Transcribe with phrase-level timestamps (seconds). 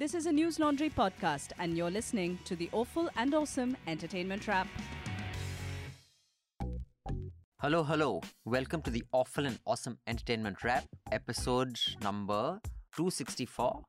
[0.00, 4.48] This is a News Laundry podcast, and you're listening to the Awful and Awesome Entertainment
[4.48, 4.66] Wrap.
[7.60, 8.22] Hello, hello.
[8.46, 12.58] Welcome to the Awful and Awesome Entertainment Wrap, episode number
[12.96, 13.82] 264.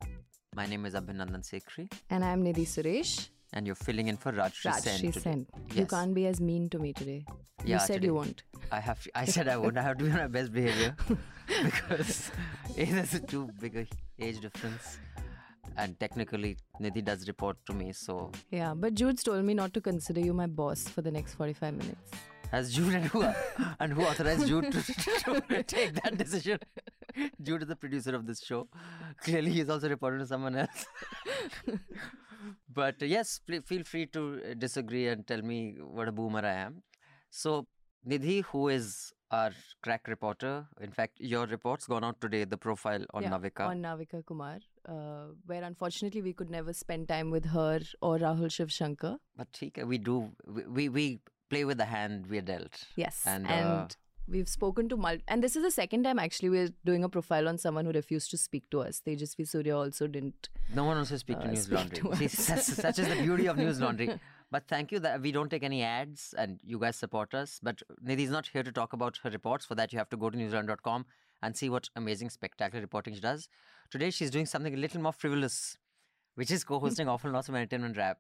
[0.54, 3.30] My name is Abhinandan Sekhri, And I'm Nidhi Suresh.
[3.54, 5.20] and you're filling in for Rajshri Sen Rajshri today.
[5.22, 5.48] Sen.
[5.74, 7.24] You can't be as mean to me today.
[7.64, 8.08] Yeah, you said today.
[8.08, 8.44] you won't.
[8.70, 9.08] I have.
[9.16, 9.78] I said I won't.
[9.78, 10.94] I have to be on my best behavior
[11.64, 12.32] because
[12.78, 13.88] A, there's a too big a
[14.20, 14.98] age difference,
[15.78, 17.92] and technically Nidhi does report to me.
[17.94, 21.36] So Yeah, but Jude's told me not to consider you my boss for the next
[21.36, 22.12] 45 minutes.
[22.52, 23.24] has Jude and who
[23.80, 24.82] and who authorized Jude to,
[25.50, 26.60] to take that decision?
[27.42, 28.68] Jude is the producer of this show.
[29.24, 30.86] Clearly, he's also reporting to someone else.
[32.74, 36.46] but uh, yes, pl- feel free to uh, disagree and tell me what a boomer
[36.46, 36.84] I am.
[37.30, 37.68] So,
[38.08, 43.06] Nidhi, who is our crack reporter, in fact, your report's gone out today, the profile
[43.14, 43.68] on Yeah, Navika.
[43.68, 48.52] On Navika Kumar, uh, where unfortunately we could never spend time with her or Rahul
[48.52, 49.18] Shiv Shankar.
[49.38, 49.48] but
[49.86, 50.32] we do,
[50.68, 52.86] we, we, play with the hand we are dealt.
[52.96, 53.24] Yes.
[53.26, 53.88] And, And, uh,
[54.26, 57.50] we've spoken to mul- and this is the second time actually we're doing a profile
[57.50, 59.02] on someone who refused to speak to us.
[59.06, 60.48] Tejasvi Surya also didn't.
[60.74, 61.98] No one wants to speak to Uh, News speak Laundry.
[61.98, 64.18] to See, such, such is the beauty of News Laundry.
[64.52, 67.60] But thank you that we don't take any ads and you guys support us.
[67.64, 69.66] But Nidhi is not here to talk about her reports.
[69.66, 71.06] For that, you have to go to newslaundry.com
[71.42, 73.48] and see what amazing, spectacular reporting she does.
[73.90, 75.78] Today, she's doing something a little more frivolous,
[76.36, 78.18] which is co-hosting Awful and Awesome Entertainment Wrap.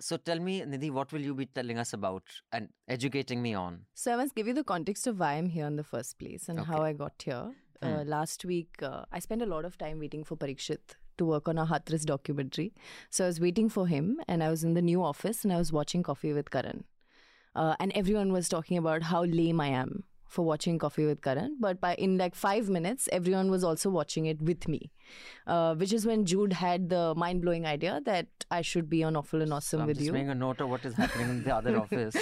[0.00, 3.86] So tell me, Nidhi, what will you be telling us about and educating me on?
[3.94, 6.48] So I must give you the context of why I'm here in the first place
[6.48, 7.52] and how I got here.
[7.80, 11.48] Uh, last week, uh, I spent a lot of time waiting for Parikshit to work
[11.48, 12.72] on a Hathras documentary.
[13.10, 15.58] So I was waiting for him, and I was in the new office, and I
[15.58, 16.84] was watching Koffee with Karan.
[17.54, 21.56] Uh, and everyone was talking about how lame I am for watching Koffee with Karan.
[21.60, 24.90] But by in like five minutes, everyone was also watching it with me,
[25.46, 29.16] uh, which is when Jude had the mind blowing idea that I should be on
[29.16, 30.12] Awful and Awesome I'm with just you.
[30.12, 32.16] making a note of what is happening in the other office.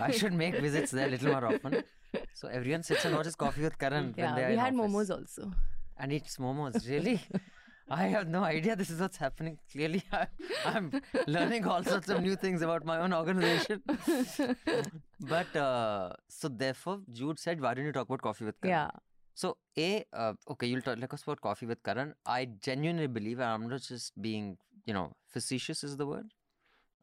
[0.00, 1.84] I should make visits there a little more often.
[2.32, 4.74] So everyone sits and watches Koffee with Karan when yeah, they are we in had
[4.74, 4.92] office.
[4.92, 5.52] momos also.
[5.98, 6.88] and eats momos.
[6.90, 7.20] Really?
[7.88, 9.58] I have no idea this is what's happening.
[9.70, 10.26] Clearly, I,
[10.64, 13.82] I'm learning all sorts of new things about my own organization.
[15.20, 18.90] but uh, so therefore, Jude said, "Why don't you talk about Koffee with Karan?" Yeah.
[19.34, 22.14] So a uh, okay, you'll talk like us about Koffee with Karan.
[22.24, 24.56] I genuinely believe, and I'm not just being,
[24.86, 26.32] you know, facetious is the word.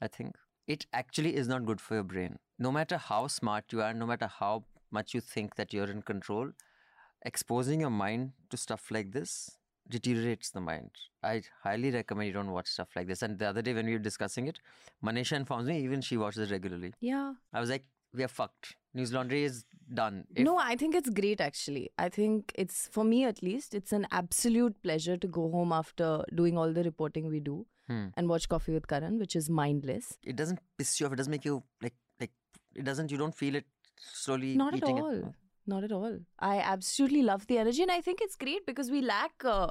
[0.01, 0.35] I think
[0.67, 2.39] it actually is not good for your brain.
[2.57, 6.01] No matter how smart you are, no matter how much you think that you're in
[6.01, 6.51] control,
[7.23, 9.57] exposing your mind to stuff like this
[9.91, 10.90] deteriorates the mind.
[11.24, 13.22] I highly recommend you don't watch stuff like this.
[13.22, 14.59] And the other day when we were discussing it,
[15.03, 16.94] Manisha informs me even she watches it regularly.
[17.00, 17.34] Yeah.
[17.53, 18.75] I was like, we are fucked.
[18.94, 19.63] News laundry is
[19.94, 20.24] done.
[20.35, 21.91] If- no, I think it's great actually.
[21.97, 26.23] I think it's, for me at least, it's an absolute pleasure to go home after
[26.35, 28.08] doing all the reporting we do Hmm.
[28.16, 30.18] and watch Koffee with Karan, which is mindless.
[30.23, 31.13] it doesn't piss you off.
[31.13, 32.31] It doesn't make you like like
[32.75, 33.12] it doesn't.
[33.12, 33.66] You don't feel it
[33.97, 35.13] slowly Not at all.
[35.13, 35.23] it.
[35.73, 36.19] Not at all.
[36.39, 39.45] I absolutely love the energy and I think it's great because we lack.
[39.55, 39.69] Uh,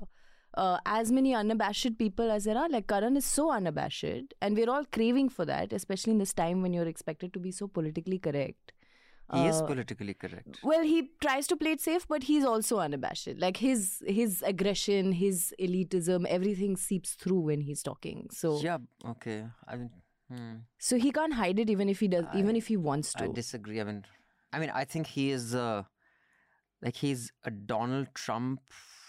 [0.62, 4.70] uh, as many unabashed people as there are, like Karan is so unabashed, and we're
[4.76, 8.18] all craving for that, especially in this time when you're expected to be so politically
[8.18, 8.72] correct.
[9.32, 10.58] He is Uh, politically correct.
[10.70, 10.96] Well, he
[11.26, 13.28] tries to play it safe, but he's also unabashed.
[13.46, 18.24] Like his his aggression, his elitism, everything seeps through when he's talking.
[18.42, 18.78] So Yeah.
[19.14, 19.36] Okay.
[19.68, 19.90] I mean,
[20.32, 20.56] hmm,
[20.88, 23.32] so he can't hide it even if he does, even if he wants I to.
[23.44, 23.80] disagree.
[23.80, 24.02] I mean,
[24.52, 25.84] I mean, I think he is uh,
[26.82, 28.60] like he's a Donald Trump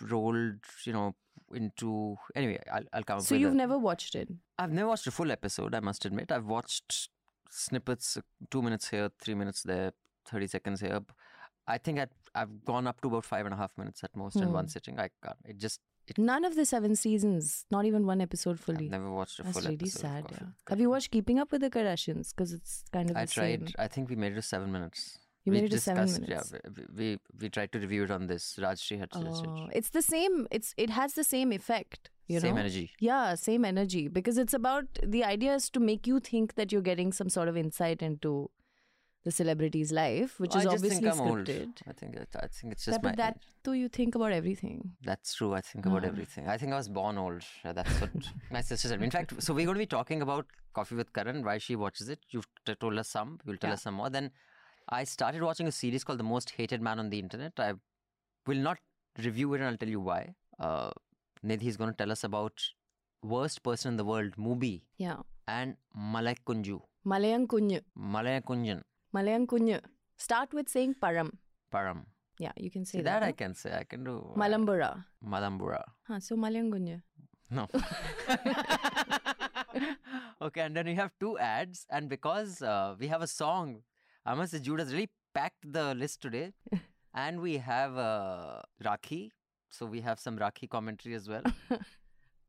[0.02, 1.16] rolled, you know,
[1.54, 2.18] into.
[2.36, 4.30] Anyway, I'll I'll come so you've a- never watched it.
[4.60, 6.32] I've never watched a full episode, I must admit.
[6.32, 7.10] I've watched
[7.50, 8.18] snippets,
[8.50, 9.92] two minutes here, three minutes there,
[10.28, 11.00] 30 seconds here.
[11.68, 14.36] I think I'd, I've gone up to about five and a half minutes at most
[14.36, 14.54] in Hmm.
[14.54, 15.00] one sitting.
[15.00, 15.38] I can't.
[15.46, 18.90] It just, it, None of the seven seasons, not even one episode I've fully.
[18.90, 20.06] never watched a That's full really episode.
[20.06, 20.26] of sad.
[20.32, 20.48] Yeah.
[20.70, 22.30] Have you watched Keeping Up with the Kardashians?
[22.36, 23.60] Because it's kind of I the tried.
[23.60, 23.68] same.
[23.80, 25.20] I think we made it to seven minutes.
[25.44, 26.54] You we made it to seven minutes.
[26.54, 28.58] Yeah, we, we we tried to review it on this.
[28.60, 29.48] Rajshri had suggested.
[29.50, 30.48] Oh, it's the same.
[30.52, 32.10] It's it has the same effect.
[32.28, 32.62] You Same know?
[32.62, 32.92] energy.
[33.00, 34.08] Yeah, same energy.
[34.08, 37.50] Because it's about the idea is to make you think that you're getting some sort
[37.50, 38.50] of insight into
[39.24, 41.40] the celebrity's life, which is I just obviously think I'm old.
[41.40, 41.82] scripted.
[41.88, 43.10] I think I think it's That, just my.
[43.10, 44.92] but that too, you think about everything.
[45.04, 45.54] That's true.
[45.54, 46.48] I think about everything.
[46.48, 47.44] I think I was born old.
[47.66, 48.12] Yeah, That's what
[48.52, 49.02] my sister said.
[49.04, 50.46] In fact, so we're going to be talking about
[50.76, 52.20] Koffee with Karan, why she watches it.
[52.30, 52.48] You've
[52.80, 53.40] told us some.
[53.46, 53.74] You'll tell Yeah.
[53.76, 54.10] us some more.
[54.10, 54.32] Then
[54.92, 57.54] I started watching a series called The Most Hated Man on the Internet.
[57.58, 57.74] I
[58.46, 58.78] will not
[59.24, 60.34] review it and I'll tell you why.
[60.60, 60.92] Uh,
[61.46, 62.62] Nidhi is going to tell us about
[63.24, 65.18] Worst Person in the World, Mubi, Yeah.
[65.48, 66.82] and Malay Kunju.
[67.06, 67.82] Malayan Kunyu.
[67.96, 68.82] Malay Kunjan,
[69.14, 69.80] Malayan Kunyu.
[70.18, 71.32] Start with saying Param.
[71.74, 72.06] Param.
[72.38, 73.22] Yeah, you can say See, that.
[73.22, 73.74] that I can say.
[73.76, 74.34] I can do.
[74.36, 75.06] Malambura.
[75.26, 75.84] Malambura.
[76.08, 77.02] Huh, so Malayan Kunyu.
[77.50, 77.68] No.
[80.42, 83.82] okay, and then we have two ads, and because uh, we have a song,
[84.26, 86.54] I must say Jude has really packed the list today,
[87.14, 89.32] and we have uh, Rakhi,
[89.70, 91.44] so we have some Rakhi commentary as well.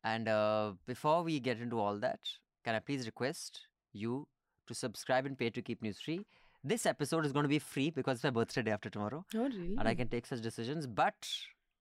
[0.04, 2.20] and uh, before we get into all that,
[2.64, 3.60] can I please request
[3.92, 4.26] you
[4.66, 6.26] to subscribe and pay to keep news free?
[6.64, 9.44] This episode is going to be free because it's my birthday day after tomorrow, Oh,
[9.44, 9.76] really?
[9.78, 10.86] and I can take such decisions.
[10.86, 11.28] But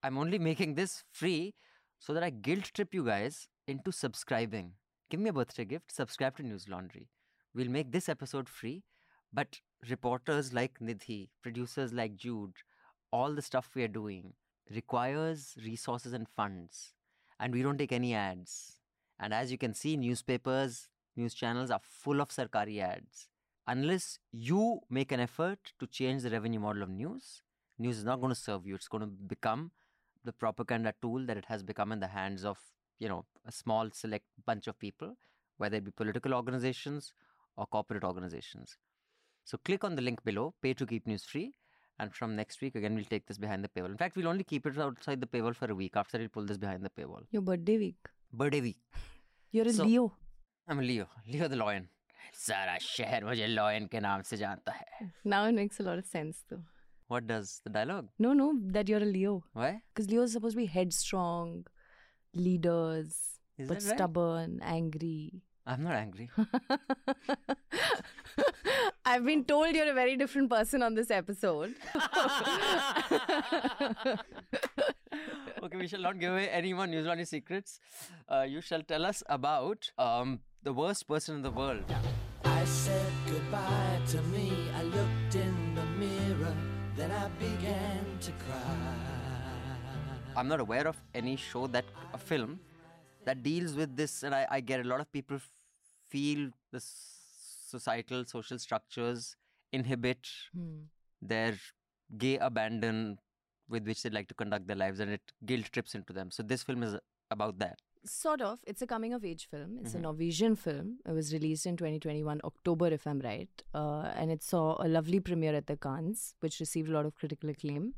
[0.01, 1.53] I'm only making this free
[1.99, 4.71] so that I guilt trip you guys into subscribing.
[5.11, 7.09] Give me a birthday gift, subscribe to News Laundry.
[7.53, 8.81] We'll make this episode free,
[9.33, 12.54] but reporters like Nidhi, producers like Jude,
[13.12, 14.33] all the stuff we are doing
[14.74, 16.94] requires resources and funds.
[17.39, 18.78] And we don't take any ads.
[19.19, 23.28] And as you can see, newspapers, news channels are full of Sarkari ads.
[23.68, 27.42] Unless you make an effort to change the revenue model of news,
[27.77, 28.75] news is not going to serve you.
[28.75, 29.72] It's going to become
[30.24, 32.57] the propaganda tool that it has become in the hands of,
[33.00, 35.16] you know, a small select bunch of people,
[35.57, 37.13] whether it be political organizations
[37.56, 38.77] or corporate organizations.
[39.44, 41.55] So click on the link below, pay to keep news free.
[41.99, 43.87] And from next week, again, we'll take this behind the paywall.
[43.90, 45.96] In fact, we'll only keep it outside the paywall for a week.
[45.96, 47.23] After that, we'll pull this behind the paywall.
[47.31, 47.96] Your birthday week.
[48.32, 48.78] Birthday week.
[49.52, 50.12] You're a So- Leo.
[50.69, 51.08] I'm Leo.
[51.26, 51.88] Leo the Lion.
[52.34, 56.06] सारा शहर मुझे lion के नाम से जानता है Now it makes a lot of
[56.06, 56.62] sense, though.
[57.08, 58.08] What does the dialogue?
[58.19, 59.44] No, no, that you're a Leo.
[59.52, 59.81] Why?
[59.94, 61.64] Because Leo is supposed to be headstrong,
[62.34, 63.14] leaders,
[63.56, 63.96] Is but that right?
[63.96, 65.43] stubborn, angry.
[65.67, 66.28] I'm not angry.
[69.03, 71.74] I've been told you're a very different person on this episode.
[75.63, 77.80] okay, we shall not give away any more News Laundry secrets.
[78.30, 81.83] Uh, you shall tell us about um, the worst person in the world.
[82.45, 84.51] I said goodbye to me.
[84.75, 86.56] I looked in the mirror,
[86.95, 88.95] then I began to cry.
[90.36, 92.59] I'm not aware of any show that a film
[93.25, 95.39] that deals with this, and I, I get a lot of people
[96.09, 97.20] feel the s-
[97.75, 99.35] societal social structures
[99.79, 100.79] inhibit Hmm.
[101.33, 101.53] their
[102.23, 102.97] gay abandon
[103.75, 106.29] with which they like to conduct their lives, and it guilt trips into them.
[106.38, 106.95] So this film is
[107.35, 107.79] about that.
[108.13, 108.59] Sort of.
[108.71, 109.77] It's a coming of age film.
[109.81, 110.00] It's Mhm.
[110.00, 110.88] a Norwegian film.
[111.12, 113.63] It was released in 2021, October, if I'm right.
[113.81, 117.13] Uh, and it saw a lovely premiere at the Cannes, which received a lot of
[117.21, 117.94] critical acclaim.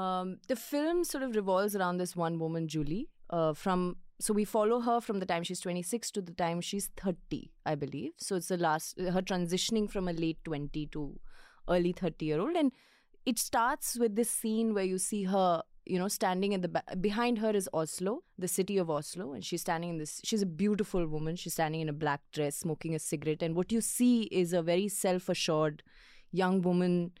[0.00, 3.08] Um, the film sort of revolves around this one woman, Julie.
[3.30, 6.90] Uh, from so we follow her from the time she's 26 to the time she's
[6.96, 8.12] 30, I believe.
[8.18, 11.18] So it's the last her transitioning from a late 20 to
[11.68, 12.72] early 30 year old, and
[13.24, 16.96] it starts with this scene where you see her you know standing in the ba-
[17.00, 19.32] behind her is oslo the city of oslo.
[19.32, 21.36] And she's standing in this she's a beautiful woman.
[21.36, 23.42] She's standing in a black dress smoking a cigarette.
[23.42, 25.82] And what you see is a very self-assured
[26.30, 27.12] young woman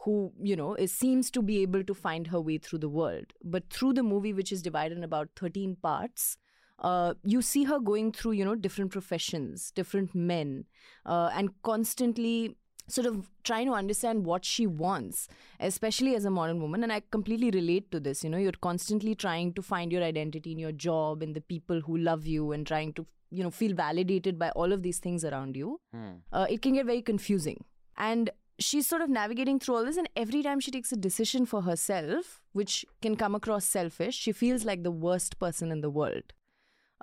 [0.00, 3.34] who you know is, seems to be able to find her way through the world.
[3.44, 6.38] But through the movie which is divided in about 13 parts
[6.80, 10.64] uh, you see her going through you know different professions different men
[11.06, 12.56] uh, and constantly
[12.88, 15.28] sort of trying to understand what she wants
[15.58, 16.82] especially as a modern woman.
[16.82, 20.52] And i completely relate to this you know you're constantly trying to find your identity
[20.52, 23.74] in your job and the people who love you and trying to you know feel
[23.74, 25.80] validated by all of these things around you.
[25.92, 26.16] Hmm.
[26.32, 27.64] uh, it can get very confusing.
[27.96, 31.44] And she's sort of navigating through all this and every time she takes a decision
[31.44, 35.90] for herself which can come across selfish she feels like the worst person in the
[35.90, 36.32] world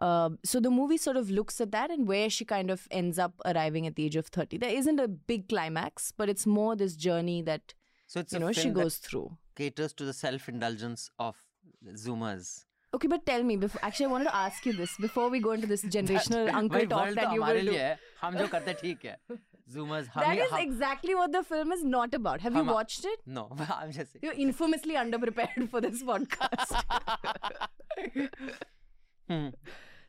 [0.02, 3.18] uh, so the movie sort of looks at that and where she kind of ends
[3.18, 6.76] up arriving at the age of 30 there isn't a big climax but it's more
[6.76, 7.74] this journey that
[8.06, 9.26] So it's you a know she film that goes through
[9.56, 11.36] caters to the self-indulgence of
[12.04, 12.64] Zoomers.
[12.96, 15.50] okay but tell me before actually i wanted to ask you this before we go
[15.56, 17.98] into this generational uncle भाई talk world that तो you हमारे will do लिए है
[18.22, 19.16] हम जो करते हैं ठीक है
[19.74, 22.62] Zoomers हम that ही- is हम- exactly what the film is not about have you
[22.64, 24.22] हम- watched it No, I'm just saying.
[24.28, 26.72] You're infamously underprepared for this podcast.
[29.28, 29.48] Hmm.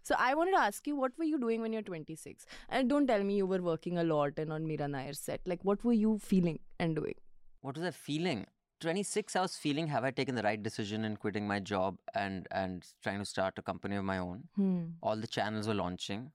[0.04, 2.46] so I wanted to ask you, what were you doing when you're 26?
[2.68, 5.40] And don't tell me you were working a lot and on Mira Nair's set.
[5.46, 7.14] Like, what were you feeling and doing?
[7.62, 8.46] What was I feeling?
[8.80, 12.46] 26, I was feeling, have I taken the right decision in quitting my job and
[12.50, 14.48] and trying to start a company of my own?
[14.56, 14.82] Hmm.
[15.02, 16.32] All the channels were launching.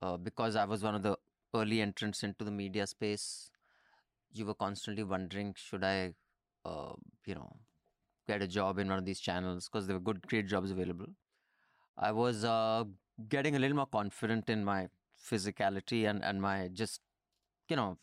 [0.00, 1.16] Uh, because I was one of the
[1.54, 3.50] early entrants into the media space,
[4.32, 6.14] you were constantly wondering, should I,
[6.64, 6.92] uh,
[7.26, 7.56] you know,
[8.28, 9.68] get a job in one of these channels?
[9.68, 11.06] Because there were good, great jobs available.
[11.98, 12.84] I was uh,
[13.28, 14.88] getting a little more confident in my
[15.30, 17.00] physicality and, and my just,
[17.68, 17.98] you know,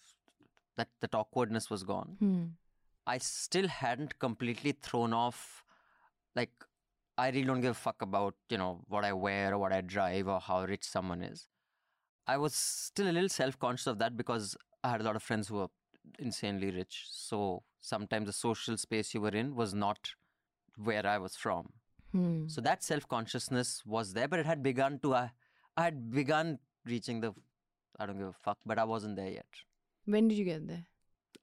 [0.78, 2.18] that, that awkwardness was gone.
[2.20, 2.44] Hmm.
[3.08, 5.64] I still hadn't completely thrown off,
[6.36, 6.52] like,
[7.18, 9.82] I really don't give a fuck about, you know, what I wear or what I
[9.82, 11.48] drive or how rich someone is.
[12.28, 15.24] I was still a little self conscious of that because I had a lot of
[15.24, 15.68] friends who were
[16.20, 17.06] insanely rich.
[17.10, 20.10] So sometimes the social space you were in was not
[20.76, 21.70] where I was from.
[22.16, 22.48] Hmm.
[22.48, 25.14] So that self consciousness was there, but it had begun to.
[25.22, 25.32] I,
[25.78, 27.34] I had begun reaching the.
[28.00, 29.62] I don't give a fuck, but I wasn't there yet.
[30.06, 30.86] When did you get there?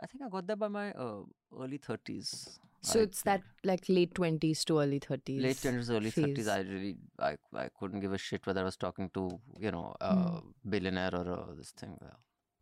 [0.00, 1.22] I think I got there by my uh,
[1.64, 2.58] early thirties.
[2.84, 5.42] So it's that like late twenties to early thirties.
[5.42, 6.24] late twenties, early phase.
[6.24, 6.48] thirties.
[6.48, 9.94] I really, I, I couldn't give a shit whether I was talking to you know
[10.00, 10.48] a Hmm.
[10.68, 11.96] billionaire or uh, this thing.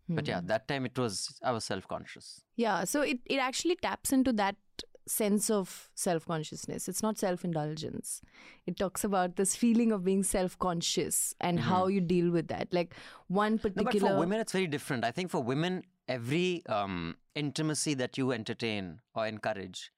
[0.08, 0.46] But yeah, Hmm.
[0.48, 2.42] that time it was I was self conscious.
[2.56, 4.56] Yeah, so it, it actually taps into that
[5.10, 6.88] sense of self consciousness.
[6.88, 8.22] It's not self indulgence.
[8.66, 12.72] It talks about this feeling of being self conscious and how you deal with that.
[12.72, 12.94] Like
[13.28, 13.68] one Mm-hmm.
[13.76, 15.04] No, but for women, it's very different.
[15.04, 19.92] I think for women, every um, intimacy that you entertain or encourage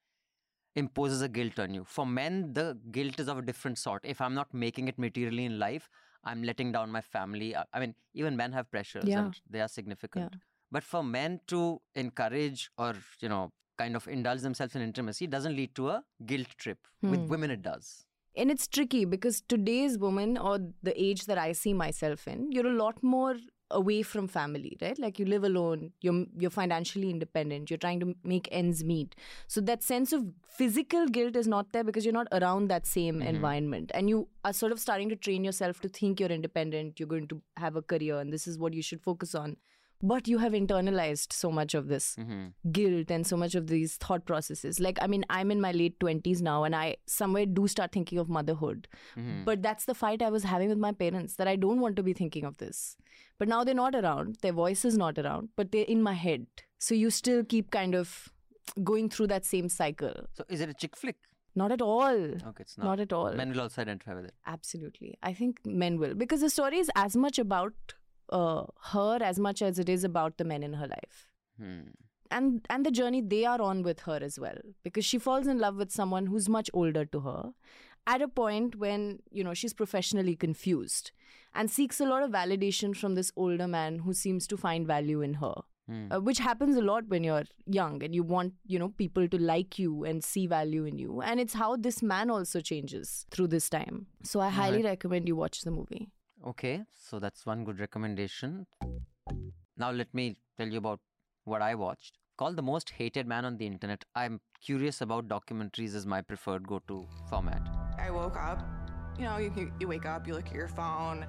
[0.75, 1.83] imposes a guilt on you.
[1.83, 4.03] For men, the guilt is of a different sort.
[4.03, 5.89] If I'm not making it materially in life,
[6.23, 7.55] I'm letting down my family.
[7.55, 9.25] I I mean, even men have pressures Yeah.
[9.25, 10.35] and they are significant.
[10.71, 15.55] But for men to encourage or, you know, kind of indulge themselves in intimacy doesn't
[15.55, 16.87] lead to a guilt trip.
[17.01, 17.27] With Hmm.
[17.27, 18.05] women, it does.
[18.41, 20.53] and it's tricky because today's woman or
[20.87, 23.35] the age that I see myself in, you're a lot more
[23.79, 24.97] away from family, right?
[25.03, 29.13] Like you live alone, you're you're financially independent, you're trying to make ends meet.
[29.55, 30.25] So that sense of
[30.61, 33.29] physical guilt is not there because you're not around that same Mhm.
[33.35, 37.13] environment, and you are sort of starting to train yourself to think you're independent, you're
[37.15, 39.55] going to have a career, and this is what you should focus on.
[40.11, 43.95] But you have internalized so much of this hmm guilt and so much of these
[44.05, 44.79] thought processes.
[44.85, 48.19] Like, I mean, I'm in my late 20s now, and I somewhere do start thinking
[48.23, 48.87] of motherhood.
[49.15, 51.95] hmm But that's the fight I was having with my parents that I don't want
[52.01, 52.97] to be thinking of this.
[53.39, 56.47] But now they're not around, their voice is not around, but they're in my head.
[56.79, 58.29] So you still keep kind of
[58.83, 60.13] going through that same cycle.
[60.33, 61.17] So is it a chick flick?
[61.55, 62.21] Not at all.
[62.51, 62.85] Okay, it's not.
[62.85, 63.31] Not at all.
[63.33, 64.33] Men will also identify with it.
[64.47, 65.17] Absolutely.
[65.21, 66.15] I think men will.
[66.15, 67.73] Because the story is as much about
[68.39, 68.63] uh,
[68.93, 71.27] her as much as it is about the men in her life.
[71.63, 71.81] Hmm.
[72.35, 75.59] and and the journey they are on with her as well because she falls in
[75.63, 77.41] love with someone who's much older to her
[78.13, 79.03] at a point when
[79.39, 81.11] you know she's professionally confused
[81.61, 85.21] and seeks a lot of validation from this older man who seems to find value
[85.29, 85.53] in her
[85.91, 86.03] Hmm.
[86.15, 87.43] uh, which happens a lot when you're
[87.77, 91.17] young and you want you know people to like you and see value in you
[91.31, 93.97] and it's how this man also changes through this time
[94.29, 94.91] so i highly Alright.
[94.91, 96.05] recommend you watch the movie
[96.45, 98.67] Okay, so that's one good recommendation.
[99.77, 100.99] Now let me tell you about
[101.45, 102.17] what I watched.
[102.37, 104.03] Called The Most Hated Man on the Internet.
[104.13, 107.61] I'm curious about documentaries as my preferred go-to format.
[107.97, 108.61] I woke up.
[109.17, 111.25] You know, you, you, you wake up, you look at your phone.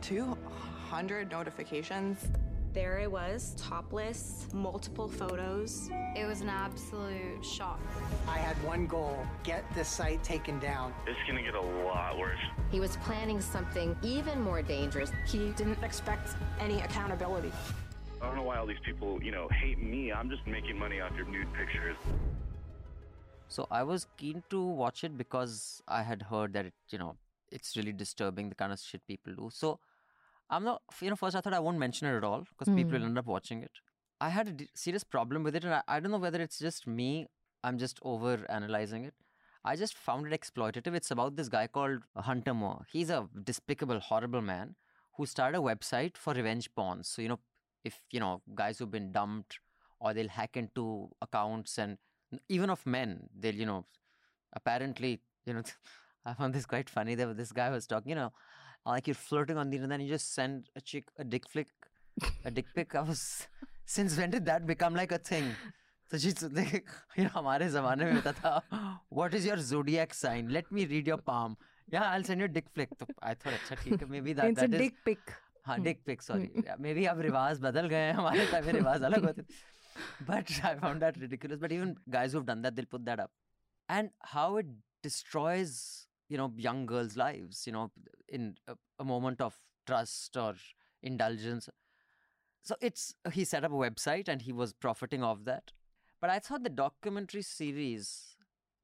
[0.00, 2.26] 200 notifications.
[2.72, 5.90] There I was, topless, multiple photos.
[6.14, 7.80] It was an absolute shock.
[8.28, 10.94] I had one goal get this site taken down.
[11.04, 12.38] It's gonna get a lot worse.
[12.70, 15.10] He was planning something even more dangerous.
[15.26, 17.50] He didn't expect any accountability.
[18.22, 20.12] I don't know why all these people, you know, hate me.
[20.12, 21.96] I'm just making money off your nude pictures.
[23.48, 27.16] So I was keen to watch it because I had heard that it, you know,
[27.50, 29.50] it's really disturbing the kind of shit people do.
[29.52, 29.80] So
[30.50, 32.92] I'm not, you know, first I thought I won't mention it at all because people
[32.98, 33.06] will Hmm.
[33.10, 33.70] end up watching it.
[34.20, 36.58] I had a d- serious problem with it, and I, I don't know whether it's
[36.58, 37.28] just me.
[37.64, 39.14] I'm just over analyzing it.
[39.64, 40.94] I just found it exploitative.
[40.94, 42.86] It's about this guy called Hunter Moore.
[42.90, 44.74] He's a despicable, horrible man
[45.16, 47.04] who started a website for revenge porn.
[47.04, 47.40] So, you know,
[47.84, 49.58] if, you know, guys who've been dumped
[50.00, 51.98] or they'll hack into accounts and
[52.48, 53.84] even of men, they'll, you know,
[54.54, 55.62] apparently, you know,
[56.24, 57.14] I found this quite funny.
[57.14, 58.32] There this guy was talking, you know,
[58.85, 61.67] like you're flirting on the internet and you just send a chick a dick flick,
[62.45, 62.95] a dick pic.
[62.95, 63.47] I was,
[63.85, 65.49] since when did that become like a thing?
[66.11, 66.85] So she's like,
[67.17, 70.49] you know, हमारे ज़माने में होता था, what is your zodiac sign?
[70.49, 71.57] Let me read your palm.
[71.91, 72.89] Yeah, I'll send you a dick flick.
[72.99, 75.33] तो I thought, अच्छा ठीक है, maybe that, it's a that is- dick pic
[75.67, 79.25] हाँ dick pic sorry maybe अब रिवाज बदल गए हैं हमारे टाइम में रिवाज अलग
[79.25, 83.05] होते थे but I found that ridiculous but even guys who've done that they'll put
[83.05, 83.31] that up
[83.89, 84.67] and how it
[85.07, 85.73] destroys
[86.30, 87.90] you know young girls lives you know
[88.28, 89.54] in a, a moment of
[89.86, 90.54] trust or
[91.02, 91.68] indulgence.
[92.62, 95.72] So it's he set up a website and he was profiting off that.
[96.20, 98.10] But i thought the documentary series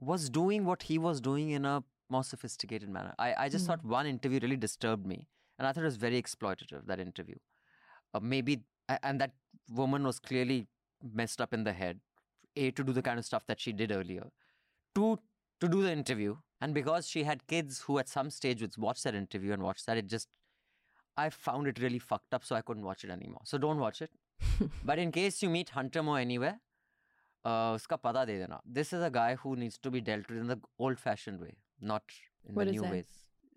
[0.00, 3.14] was doing what he was doing in a more sophisticated manner.
[3.18, 3.72] I, I just Hmm.
[3.72, 7.36] thought one interview really disturbed me and i thought it was very exploitative that interview.
[8.14, 8.62] Uh, maybe
[9.02, 9.32] and that
[9.70, 10.66] woman was clearly
[11.20, 12.00] messed up in the head
[12.56, 14.26] a to do the kind of stuff that she did earlier.
[14.94, 15.18] Two
[15.60, 16.36] to do the interview.
[16.60, 19.84] And because she had kids who at some stage would watch that interview and watch
[19.86, 20.28] that, it just,
[21.16, 22.44] I found it really fucked up.
[22.44, 23.42] So I couldn't watch it anymore.
[23.44, 24.10] So don't watch it.
[24.84, 26.60] but in case you meet Hunter Moore anywhere,
[27.44, 28.60] uh, uska pata de dena.
[28.64, 31.54] This is a guy who needs to be dealt with in the old fashioned way,
[31.80, 32.02] not
[32.48, 32.90] in what the new that?
[32.90, 33.06] ways.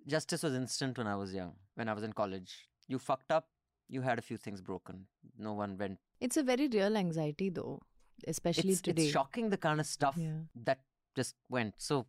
[0.07, 2.69] Justice was instant when I was young, when I was in college.
[2.87, 3.47] You fucked up,
[3.87, 5.05] you had a few things broken.
[5.37, 5.99] No one went.
[6.19, 7.81] It's a very real anxiety though,
[8.27, 9.03] especially it's, today.
[9.03, 10.41] It's shocking the kind of stuff yeah.
[10.63, 10.79] that
[11.15, 11.75] just went.
[11.77, 12.07] So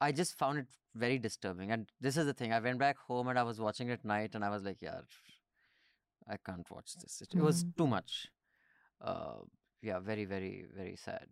[0.00, 1.70] I just found it very disturbing.
[1.70, 2.52] And this is the thing.
[2.52, 4.78] I went back home and I was watching it at night and I was like,
[4.80, 5.00] yeah,
[6.28, 7.20] I can't watch this.
[7.22, 8.28] It, it was too much.
[9.00, 9.36] Uh,
[9.82, 11.26] yeah, very, very, very sad.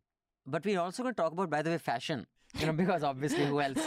[0.47, 2.27] But we're also going to talk about, by the way, fashion.
[2.59, 3.79] You know, because obviously, who else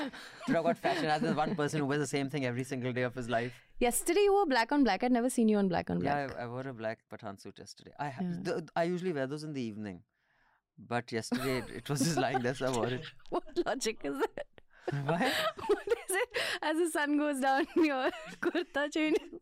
[0.47, 2.91] to talk about fashion as there's one person who wears the same thing every single
[2.93, 3.53] day of his life?
[3.79, 5.03] Yesterday you wore black on black.
[5.03, 6.39] I'd never seen you on black on Yeah, black.
[6.39, 7.91] I, I wore a black Pathan suit yesterday.
[7.99, 8.33] I Yeah.
[8.43, 10.01] th- I usually wear those in the evening,
[10.77, 13.05] but yesterday it, it was just lying there, so I wore it.
[13.29, 14.47] what logic is it?
[15.05, 15.31] Why?
[15.67, 16.29] what is it?
[16.61, 19.41] As the sun goes down, in your kurta changes.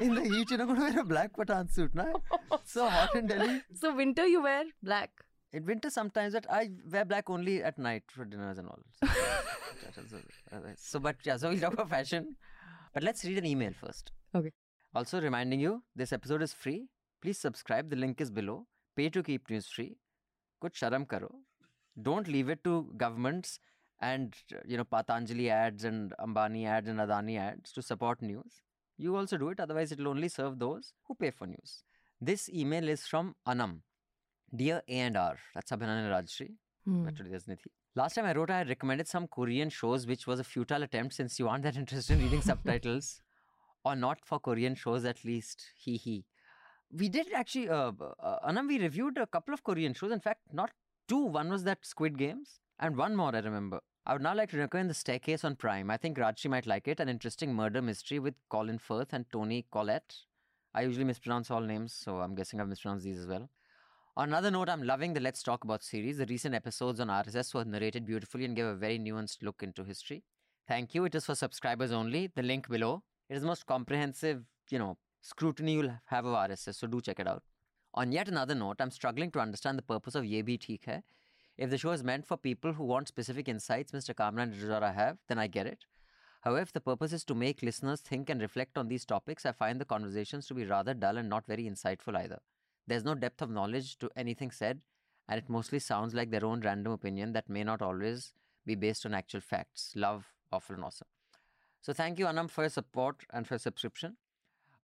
[0.00, 2.22] In the heat, you're not going to wear a black Pathan suit, no?
[2.64, 3.62] so hot in Delhi.
[3.74, 5.10] So winter you wear black.
[5.52, 8.80] In winter, sometimes, but I wear black only at night for dinners and all.
[9.94, 10.16] So,
[10.52, 12.34] uh, so, but yeah, so we'll talk about fashion.
[12.92, 14.10] But let's read an email first.
[14.34, 14.50] Okay.
[14.94, 16.88] Also, reminding you, this episode is free.
[17.22, 17.88] Please subscribe.
[17.88, 18.66] The link is below.
[18.96, 19.96] Pay to keep news free.
[20.64, 21.30] Kuch sharam karo.
[22.00, 23.58] Don't leave it to governments
[24.00, 24.34] and
[24.66, 28.62] you know Patanjali ads and Ambani ads and Adani ads to support news.
[28.96, 29.60] You also do it.
[29.60, 31.82] Otherwise, it will only serve those who pay for news.
[32.20, 33.82] This email is from Anam.
[34.54, 36.50] Dear A and R, that's Abhinan and Rajshri.
[36.84, 37.04] Hmm.
[37.04, 37.72] But today there's Nidhi.
[37.96, 41.14] Last time I wrote, I had recommended some Korean shows, which was a futile attempt
[41.14, 43.20] since you aren't that interested in reading subtitles,
[43.84, 45.64] or not for Korean shows at least.
[45.76, 46.24] Hee hee.
[46.92, 50.12] We did actually, uh, uh, Anam, we reviewed a couple of Korean shows.
[50.12, 50.70] In fact, not
[51.08, 51.24] two.
[51.24, 53.80] One was that Squid Games, and one more I remember.
[54.06, 55.90] I would now like to recommend The Staircase on Prime.
[55.90, 57.00] I think Rajshri might like it.
[57.00, 60.14] An interesting murder mystery with Colin Firth and Toni Collette.
[60.74, 63.48] I usually mispronounce all names, so I'm guessing I've mispronounced these as well.
[64.16, 66.18] On another note, I'm loving the Let's Talk About series.
[66.18, 69.84] The recent episodes on RSS were narrated beautifully and gave a very nuanced look into
[69.84, 70.22] history.
[70.68, 71.04] Thank you.
[71.04, 72.30] It is for subscribers only.
[72.34, 73.02] The link below.
[73.28, 77.18] It is the most comprehensive, you know, scrutiny you'll have of RSS, so do check
[77.18, 77.42] it out.
[77.94, 81.02] On yet another note, I'm struggling to understand the purpose of Ye Bhi Theek Hai.
[81.56, 84.14] If the show is meant for people who want specific insights Mr.
[84.14, 85.86] Kamran and Rizara have, then I get it.
[86.42, 89.52] However, if the purpose is to make listeners think and reflect on these topics, I
[89.52, 92.40] find the conversations to be rather dull and not very insightful either.
[92.86, 94.80] There's no depth of knowledge to anything said,
[95.26, 98.34] and it mostly sounds like their own random opinion that may not always
[98.66, 99.92] be based on actual facts.
[99.96, 101.08] Love, awful, and awesome.
[101.80, 104.16] So thank you, Anam, for your support and for your subscription.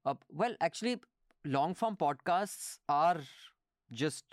[0.05, 0.99] Uh, well, actually,
[1.45, 3.21] long form podcasts are
[3.93, 4.25] just,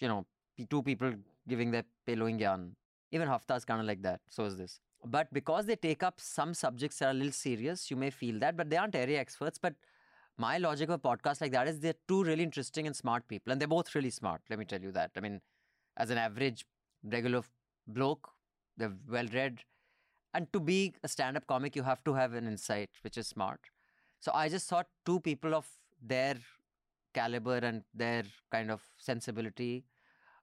[0.00, 0.26] you know,
[0.70, 1.12] two people
[1.48, 2.76] giving their pillowing yarn.
[3.12, 4.20] Even Hafta is kind of like that.
[4.28, 4.80] So is this.
[5.04, 8.38] But because they take up some subjects that are a little serious, you may feel
[8.40, 9.58] that, but they aren't area experts.
[9.58, 9.74] But
[10.38, 13.52] my logic of a podcast like that is they're two really interesting and smart people,
[13.52, 14.42] and they're both really smart.
[14.50, 15.12] Let me tell you that.
[15.16, 15.40] I mean,
[15.96, 16.66] as an average
[17.04, 17.42] regular
[17.86, 18.30] bloke,
[18.76, 19.60] they're well read,
[20.34, 23.60] and to be a stand-up comic, you have to have an insight which is smart.
[24.26, 25.66] So I just thought two people of
[26.02, 26.34] their
[27.14, 29.84] caliber and their kind of sensibility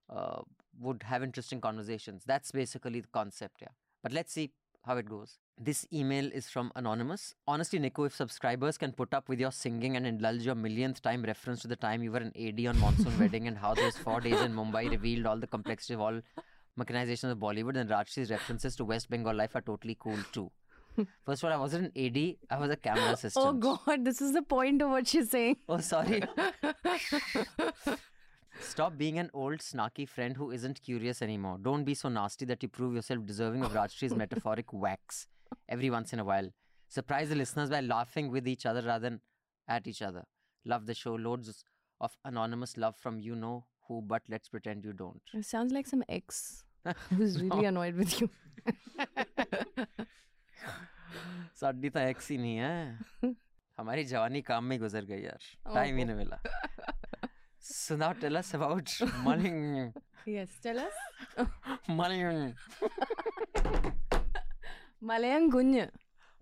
[0.10, 0.39] uh,
[0.80, 2.24] would have interesting conversations.
[2.26, 3.74] That's basically the concept, yeah.
[4.02, 4.52] But let's see
[4.86, 5.38] how it goes.
[5.60, 7.36] This email is from Anonymous.
[7.46, 11.24] Honestly, Nico, if subscribers can put up with your singing and indulge your millionth time
[11.24, 14.22] reference to the time you were an AD on Monsoon Wedding and how those four
[14.22, 16.22] days in Mumbai revealed all the complexity of all
[16.78, 20.50] mechanization of Bollywood, then Rajshri's references to West Bengal life are totally cool too.
[21.26, 23.46] First of all, I wasn't an AD, I was a camera oh, assistant.
[23.46, 25.58] Oh God, this is the point of what she's saying.
[25.68, 26.24] Oh, sorry.
[28.60, 31.58] Stop being an old snarky friend who isn't curious anymore.
[31.62, 35.28] Don't be so nasty that you prove yourself deserving of Rajshri's metaphoric wax
[35.68, 36.50] every once in a while.
[36.88, 39.22] Surprise the listeners by laughing with each other rather than
[39.68, 40.24] at each other.
[40.66, 41.16] Love the show.
[41.16, 41.64] Loads
[42.00, 45.22] of anonymous love from you know who, but let's pretend you don't.
[45.34, 46.64] It sounds like some ex
[47.10, 48.30] who's really annoyed with you.
[51.60, 53.34] साडी तो x ही नहीं है
[53.80, 55.39] हमारी जवानी काम में गुजर गई यार
[55.73, 56.39] टाइम ही नहीं मिला
[57.65, 58.89] So now tell us about
[59.26, 59.93] Maling.
[60.32, 60.95] yes, tell us.
[61.99, 62.41] Maling.
[65.02, 65.86] Malayan Gunya.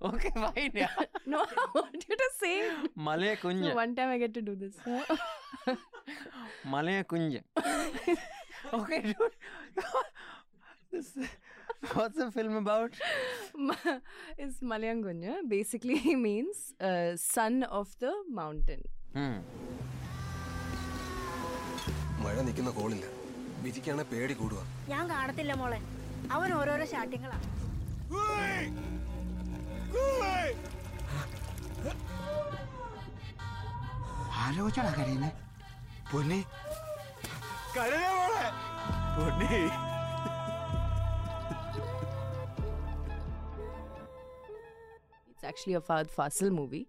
[0.01, 0.71] Okay, fine.
[0.73, 0.89] Yeah.
[1.27, 2.55] No, I want you to say.
[2.95, 3.75] Malay So Kunja.
[3.75, 4.73] one time I get to do this.
[6.65, 7.43] Malay Kunja.
[8.73, 9.38] okay, dude.
[10.91, 11.13] this,
[11.84, 12.94] what's the film about?
[14.38, 18.82] it's is Basically, he basically means uh, son of the mountain.
[19.13, 19.38] Hmm.
[22.24, 23.06] മഴ നിൽക്കുന്ന കോളില്ല
[23.63, 25.80] വിധിക്കാണ് പേടി കൂടുക ഞാൻ കാണത്തില്ല മോളെ
[26.36, 27.38] അവൻ ഓരോരോ ശാഠ്യങ്ങളാ
[34.41, 35.32] ആലോചിച്ചാടാ കരയുന്നേ
[36.12, 36.39] പൊന്നെ
[39.15, 39.62] പൊന്നേ
[45.52, 46.86] actually a Fahadh Faasil movie,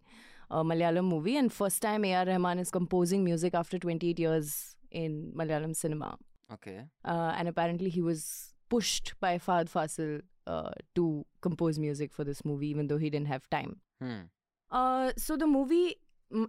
[0.50, 2.26] a Malayalam movie, and first time A.R.
[2.26, 6.18] Rahman is composing music after 28 years in Malayalam cinema.
[6.52, 6.84] Okay.
[7.04, 12.44] Uh, and apparently he was pushed by Fahadh Faasil uh, to compose music for this
[12.44, 13.76] movie, even though he didn't have time.
[14.00, 14.22] Hmm.
[14.70, 15.96] Uh, so the movie,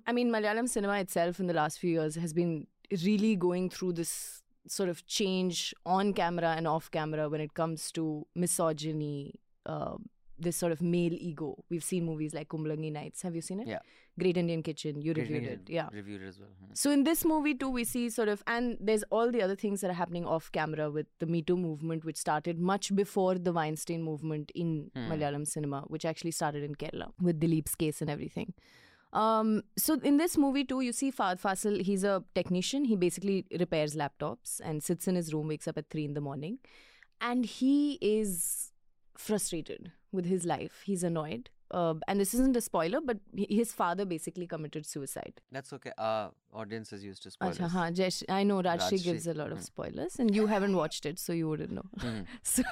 [0.07, 2.67] I mean, Malayalam cinema itself in the last few years has been
[3.03, 7.91] really going through this sort of change on camera and off camera when it comes
[7.91, 9.95] to misogyny, uh,
[10.43, 11.63] this sort of male ego.
[11.69, 13.21] We've seen movies like Kumbalangi Nights.
[13.23, 13.67] Have you seen it?
[13.67, 13.79] Yeah.
[14.19, 15.01] Great Indian Kitchen.
[15.01, 15.69] You Great reviewed Indian it.
[15.69, 15.89] Yeah.
[15.91, 16.49] Reviewed it as well.
[16.59, 16.73] Hmm.
[16.73, 19.81] So in this movie too, we see sort of, and there's all the other things
[19.81, 23.51] that are happening off camera with the Me Too movement, which started much before the
[23.51, 25.11] Weinstein movement in Hmm.
[25.11, 28.53] Malayalam cinema, which actually started in Kerala with Dileep's case and everything.
[29.13, 31.81] Um, so in this movie too, you see Fahadh Faasil.
[31.83, 32.85] He's a technician.
[32.85, 36.21] He basically repairs laptops and sits in his room, wakes up at three in the
[36.21, 36.57] morning,
[37.21, 38.71] and he is
[39.15, 40.83] frustrated with his life.
[40.85, 41.49] He's annoyed.
[41.73, 45.41] Uh, and this isn't a spoiler, but his father basically committed suicide.
[45.51, 45.91] That's okay.
[45.97, 47.57] Our audience is used to spoilers.
[47.57, 49.63] Acha, haan, Jesh, I know Rajshri Rajshri, gives a lot of hmm.
[49.63, 51.85] spoilers, and you haven't watched it, so you wouldn't know.
[51.99, 52.21] Hmm.
[52.43, 52.63] So,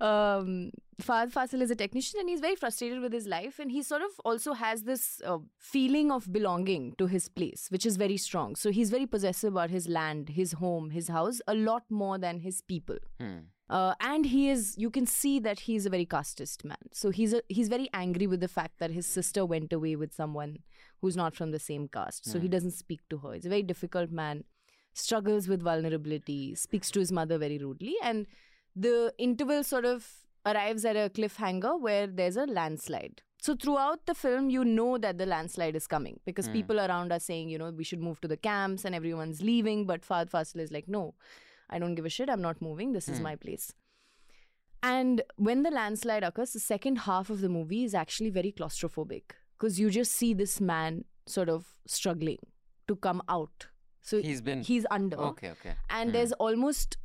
[0.00, 3.80] um, Fahadh Faasil is a technician, and he's very frustrated with his life, and he
[3.80, 8.16] sort of also has this uh, feeling of belonging to his place, which is very
[8.16, 8.56] strong.
[8.56, 12.40] So he's very possessive about his land, his home, his house, a lot more than
[12.40, 12.96] his people.
[13.20, 13.38] Hmm.
[13.76, 16.88] Uh, and he is you can see that he's a very casteist man.
[17.00, 20.12] So he's a, he's very angry with the fact that his sister went away with
[20.22, 20.56] someone
[21.00, 22.26] who's not from the same caste.
[22.32, 22.56] So he Hmm.
[22.56, 23.32] doesn't speak to her.
[23.36, 24.44] He's a very difficult man
[25.04, 27.94] struggles with vulnerability speaks to his mother very rudely.
[28.02, 28.26] And
[28.76, 30.06] the interval sort of
[30.44, 33.22] arrives at a cliffhanger where there's a landslide.
[33.40, 36.52] So throughout the film you know that the landslide is coming because Hmm.
[36.58, 39.86] people around are saying you know we should move to the camps and everyone's leaving
[39.86, 41.14] but Fahadh Faasil is like no
[41.72, 42.28] I don't give a shit.
[42.34, 42.92] I'm not moving.
[42.92, 43.24] This is Hmm.
[43.30, 43.72] my place.
[44.82, 49.22] And when the landslide occurs, the second half of the movie is actually very claustrophobic
[49.58, 52.38] because you just see this man sort of struggling
[52.88, 53.66] to come out.
[54.00, 55.74] So He's been- he's under, Okay, okay.
[55.88, 56.12] and Hmm.
[56.14, 56.96] there's almost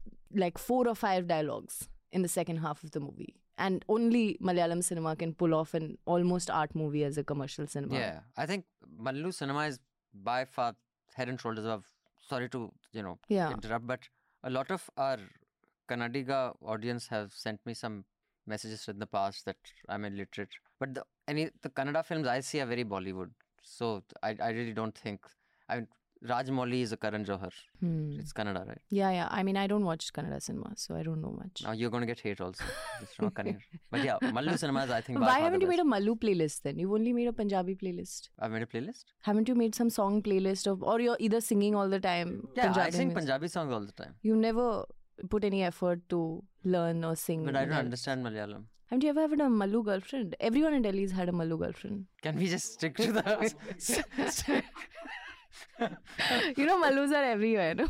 [0.43, 3.35] like four or five dialogues in the second half of the movie.
[3.59, 7.95] And only Malayalam cinema can pull off an almost art movie as a commercial cinema.
[7.99, 8.65] Yeah, I think
[9.07, 9.79] Malayalam cinema is
[10.13, 10.75] by far
[11.13, 11.85] head and shoulders above.
[12.27, 13.51] Sorry to you know Yeah.
[13.51, 14.09] interrupt, but
[14.47, 15.17] a lot of our
[15.89, 18.05] Kannadiga audience have sent me some
[18.45, 19.57] messages in the past that
[19.89, 20.49] I'm illiterate.
[20.79, 23.31] But the any the Kannada films I see are very Bollywood,
[23.61, 25.19] so I I really don't think
[25.69, 25.87] I mean
[26.23, 27.51] Rajamouli is a Karan Johar.
[27.79, 28.19] Hmm.
[28.19, 28.79] It's Kannada, right?
[28.89, 29.27] Yeah, yeah.
[29.29, 31.63] I mean, I don't watch Kannada cinema, so I don't know much.
[31.63, 32.63] Now you're going to get hate also.
[33.01, 33.59] It's not Kannada.
[33.91, 36.79] But yeah, Malayalam cinema is I think Why haven't you made a Mallu playlist then?
[36.79, 38.29] You've only made a Punjabi playlist.
[38.39, 39.05] I've made a playlist.
[39.21, 42.47] Haven't you made some song playlist of, or you're either singing all the time?
[42.55, 43.17] Yeah, I Punjabi sing music?
[43.19, 44.15] Punjabi songs all the time.
[44.21, 44.85] You never
[45.29, 47.45] put any effort to learn or sing.
[47.45, 48.65] But I don't understand Malayalam.
[48.89, 50.35] Haven't you ever had a Mallu girlfriend?
[50.39, 52.05] Everyone in Delhi's had a Mallu girlfriend.
[52.21, 54.63] Can we just stick to the?
[56.57, 57.87] you know, Mallus are everywhere, no?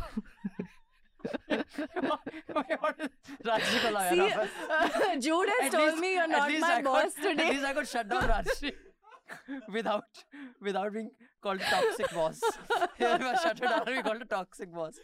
[3.44, 7.42] Rajshri See, uh, Jude has At told least- me you're not my I boss today.
[7.44, 8.72] At least I could shut down Rajshri
[9.72, 10.04] without
[10.62, 11.10] without being
[11.42, 12.40] called a toxic boss.
[12.98, 14.94] Here I shut her down, we called a toxic boss.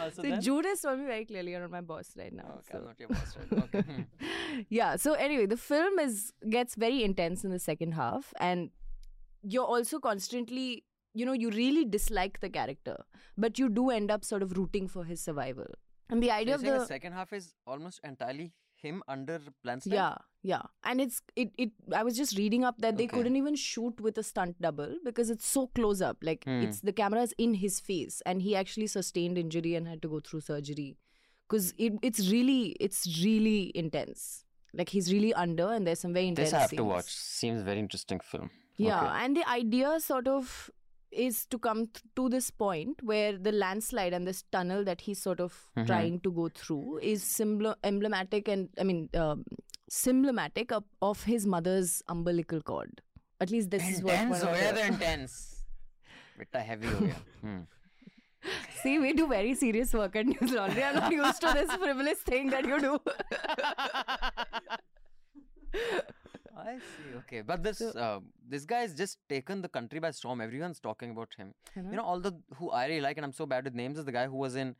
[0.00, 2.32] Uh, so See, then, Jude has told me very clearly you're not my boss right
[2.32, 2.60] now.
[2.60, 2.78] okay, so.
[2.78, 3.62] I'm not your boss, right?
[3.64, 3.80] Okay.
[3.82, 4.60] hmm.
[4.70, 8.70] yeah so anyway the film is gets very intense in the second half and
[9.42, 10.82] you're also constantly
[11.20, 12.96] you know you really dislike the character
[13.46, 15.66] but you do end up sort of rooting for his survival
[16.10, 18.48] and the idea you're of the the second half is almost entirely
[18.82, 19.36] him under
[19.68, 19.94] landslide.
[19.98, 20.16] yeah
[20.50, 23.16] yeah and it's it, it i was just reading up that they Okay.
[23.16, 26.60] couldn't even shoot with a stunt double because it's so close up like Hmm.
[26.66, 30.20] it's the camera's in his face and he actually sustained injury and had to go
[30.28, 30.88] through surgery
[31.48, 34.28] because it, it's really it's really intense
[34.82, 37.06] like he's really under and there's some very intense This I have to watch.
[37.10, 38.50] Seems very interesting film.
[38.76, 39.12] Yeah, Okay.
[39.24, 40.70] and the idea sort of
[41.10, 45.20] is to come th- to this point where the landslide and this tunnel that he's
[45.20, 45.86] sort of Mhm.
[45.86, 49.44] trying to go through is symbol- emblematic and I mean um,
[49.88, 53.00] symptomatic of, of his mother's umbilical cord.
[53.40, 55.64] At least this is what one Intense, of the- intense.
[56.38, 57.10] Bit heavy ho.
[57.40, 57.58] Hmm.
[58.82, 60.82] See, we do very serious work at News Laundry.
[60.84, 62.98] I'm not used to this frivolous thing that you do.
[66.58, 67.16] I see.
[67.18, 70.40] Okay, but this uh, this guy has just taken the country by storm.
[70.40, 71.54] Everyone's talking about him.
[71.76, 71.90] Know.
[71.90, 74.04] You know, all the who I really like, and I'm so bad with names, is
[74.04, 74.74] the guy who was in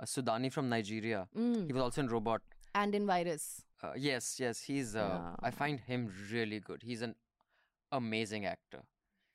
[0.00, 1.26] uh, Sudani from Nigeria.
[1.36, 1.66] Mm.
[1.66, 2.42] He was also in Robot.
[2.74, 3.62] And in virus.
[3.82, 4.96] Uh, yes, yes, he's.
[4.96, 6.82] Uh, I find him really good.
[6.82, 7.14] He's an
[7.92, 8.82] amazing actor.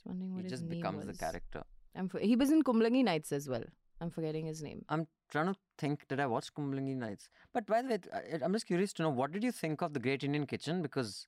[0.04, 1.62] Wondering what he just becomes the character.
[1.94, 3.64] I'm for- he was in Kumbalangi Nights as well.
[4.00, 4.84] I'm forgetting his name.
[4.88, 6.08] I'm trying to think.
[6.08, 7.28] Did I watch Kumbalangi Nights?
[7.52, 7.98] But by the way,
[8.42, 10.80] I'm just curious to know what did you think of the Great Indian Kitchen?
[10.80, 11.26] Because,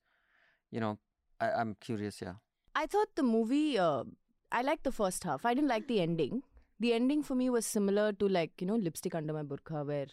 [0.72, 0.98] you know,
[1.40, 2.20] I, I'm curious.
[2.20, 2.34] Yeah.
[2.74, 4.02] I thought the movie, uh,
[4.50, 5.44] I liked the first half.
[5.46, 6.42] I didn't like the ending.
[6.80, 10.06] The ending for me was similar to like, you know, Lipstick Under My Burqa, where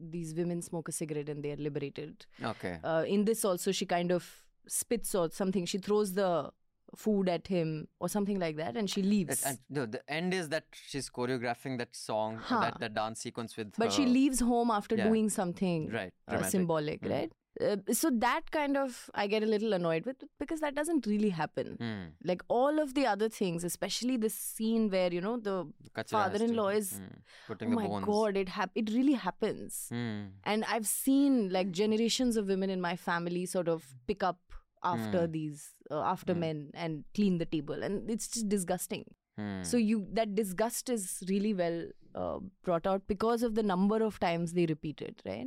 [0.00, 2.24] these women smoke a cigarette and they are liberated.
[2.42, 2.78] Okay.
[2.82, 4.28] Uh, in this also, she kind of
[4.66, 5.66] spits or something.
[5.66, 6.50] She throws the
[6.96, 9.40] food at him or something like that, and she leaves.
[9.42, 12.60] That- and no, the end is that she's choreographing that song, Huh.
[12.60, 15.08] that, that dance sequence with but she leaves home after Yeah.
[15.08, 17.10] doing something Right, uh, symbolic, Mm.
[17.10, 17.32] right?
[17.60, 21.28] Uh, so that kind of I get a little annoyed with because that doesn't really
[21.30, 21.76] happen.
[21.80, 22.06] Hmm.
[22.24, 25.66] Like all of the other things, especially this scene where you know the
[26.08, 27.12] father-in-law to- is mm,
[27.46, 28.04] putting oh the my bones.
[28.06, 29.86] god, it hap- it really happens.
[29.90, 30.24] Hmm.
[30.44, 34.40] And I've seen like generations of women in my family sort of pick up
[34.82, 35.32] after Mm.
[35.32, 36.38] these uh, after Mm.
[36.40, 39.04] men and clean the table, and it's just disgusting.
[39.38, 39.62] Hmm.
[39.62, 44.18] So you that disgust is really well uh, brought out because of the number of
[44.20, 45.46] times they repeat it, right?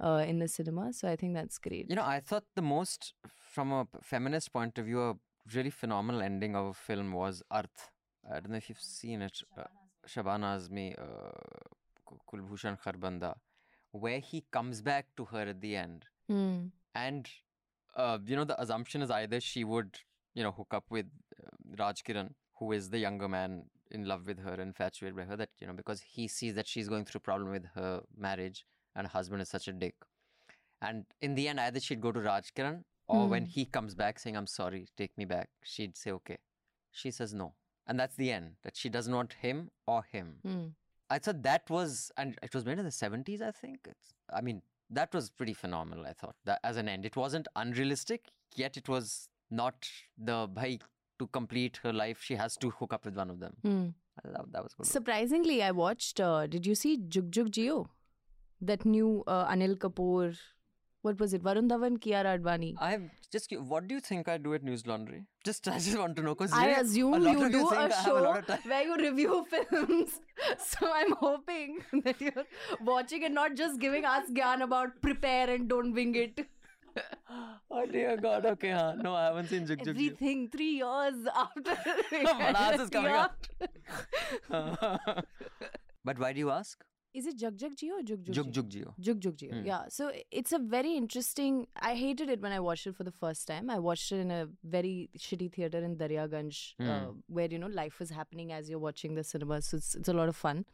[0.00, 1.90] Uh, in the cinema, so I think that's great.
[1.90, 5.14] You know, I thought the most, from a feminist point of view, a
[5.52, 7.90] really phenomenal ending of a film was Arth.
[8.30, 9.42] I don't know if you've seen it.
[9.58, 9.64] Uh,
[10.06, 13.34] Shabana Azmi, uh, Kulbhushan Kharbanda,
[13.90, 16.04] where he comes back to her at the end.
[16.30, 16.70] Mm.
[16.94, 17.28] And,
[17.96, 19.98] uh, you know, the assumption is either she would,
[20.34, 21.06] you know, hook up with
[21.42, 25.36] uh, Raj Kiran, who is the younger man in love with her, infatuated by her,
[25.36, 28.64] that, you know, because he sees that she's going through a problem with her marriage
[28.98, 29.94] and husband is such a dick.
[30.82, 33.50] And in the end, either she'd go to Raj Kiran or when Hmm.
[33.56, 36.36] he comes back saying, I'm sorry, take me back, she'd say, okay.
[36.90, 37.54] She says no.
[37.86, 40.34] And that's the end, that she doesn't want him or him.
[40.46, 40.72] Mm.
[41.08, 43.78] I thought that was, and it was made in the 70s, I think.
[43.88, 47.06] It's, I mean, that was pretty phenomenal, I thought, that as an end.
[47.06, 50.80] It wasn't unrealistic, yet it was not the bhai
[51.18, 53.54] to complete her life, she has to hook up with one of them.
[53.64, 53.94] Mm.
[54.24, 54.86] I love that was good.
[54.86, 56.20] Surprisingly, I watched.
[56.20, 57.86] Uh, did you see Jug Jug Jio?
[58.60, 60.36] That new uh, Anil Kapoor.
[61.02, 61.42] What was it?
[61.44, 62.74] Varun Dhawan, Kiara Advani.
[62.80, 63.52] I'm just.
[63.52, 65.24] What do you think I do at News Laundry?
[65.44, 68.40] Just, I just want to know because I assume you do a I a show
[68.42, 68.58] time.
[68.66, 70.20] where you review films.
[70.58, 72.44] So I'm hoping that you're
[72.84, 76.46] watching and not just giving us gyan about prepare and don't wing it.
[77.70, 78.44] Oh dear God.
[78.44, 78.94] Okay, huh?
[78.96, 79.66] no, I haven't seen.
[79.66, 79.88] Jio.
[79.88, 81.78] Everything three years after.
[82.82, 83.48] Is coming out.
[86.04, 86.84] but why do you ask?
[87.14, 88.92] Is it Jug Jug Jio or Jug Jug Jug Jug Jio.
[89.00, 89.52] Jug Jug Jio.
[89.60, 89.66] Hmm.
[89.66, 89.84] Yeah.
[89.88, 91.66] So it's a very interesting.
[91.80, 93.70] I hated it when I watched it for the first time.
[93.70, 97.12] I watched it in a very shitty theater in Daryaganj, uh, Hmm.
[97.28, 99.62] where you know life is happening as you're watching the cinema.
[99.62, 100.64] So it's it's a lot of fun.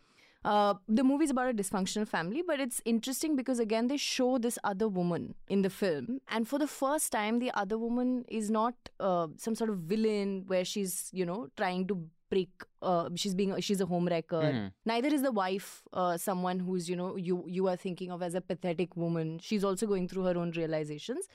[0.45, 4.37] Uh, the movie is about a dysfunctional family, but it's interesting because again they show
[4.37, 8.51] this other woman in the film, and for the first time, the other woman is
[8.51, 11.97] not uh, some sort of villain where she's you know trying to
[12.35, 12.67] break.
[12.83, 14.45] Uh, she's being she's a homewrecker.
[14.51, 14.69] Mhm.
[14.93, 18.39] Neither is the wife uh, someone who's you know you you are thinking of as
[18.43, 19.35] a pathetic woman.
[19.49, 21.29] She's also going through her own realizations.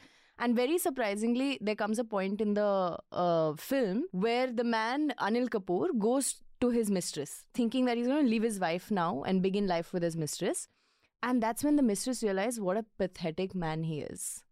[0.44, 5.50] And very surprisingly, there comes a point in the uh, film where the man, Anil
[5.56, 6.30] Kapoor, goes
[6.62, 9.92] to his mistress, thinking that he's going to leave his wife now and begin life
[9.98, 10.62] with his mistress.
[11.22, 14.44] And that's when the mistress realizes what a pathetic man he is.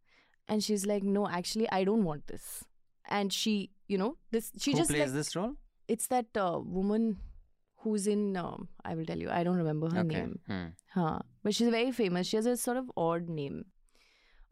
[0.49, 2.65] And she's like, No, actually, I don't want this.
[3.19, 3.55] And she,
[3.87, 5.53] you know, this, she Who just plays like, this role?
[5.87, 7.17] It's that uh, woman
[7.77, 10.15] who's in, um, I will tell you, I don't remember her okay.
[10.15, 10.39] name.
[10.47, 10.65] Hmm.
[10.93, 11.19] Huh.
[11.43, 12.27] But she's very famous.
[12.27, 13.65] She has a sort of odd name.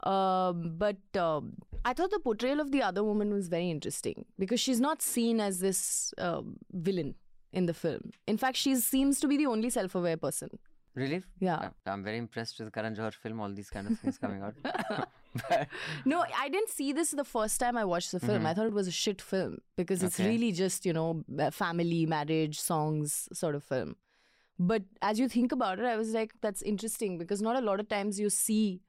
[0.02, 4.60] Um, but um, I thought the portrayal of the other woman was very interesting because
[4.60, 7.14] she's not seen as this um, villain
[7.52, 8.10] in the film.
[8.26, 10.50] In fact, she seems to be the only self-aware person.
[10.94, 11.22] Really?
[11.40, 11.70] Yeah.
[11.86, 13.40] I'm very impressed with Karan Johar film.
[13.40, 14.54] All these kind of things coming out.
[16.04, 18.42] No, I didn't see this the first time I watched the film.
[18.42, 18.46] Mhm.
[18.46, 20.28] I thought it was a shit film because it's Okay.
[20.28, 23.96] really just, you know, family, marriage, songs sort of film.
[24.58, 27.80] But as you think about it, I was like, that's interesting because not a lot
[27.80, 28.80] of times you see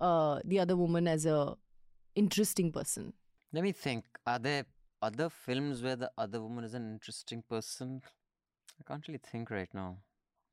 [0.00, 1.56] uh, the other woman as a
[2.14, 3.12] interesting person.
[3.52, 4.04] Let me think.
[4.26, 4.64] Are there
[5.00, 8.02] other films where the other woman is an interesting person?
[8.80, 9.98] I can't really think right now.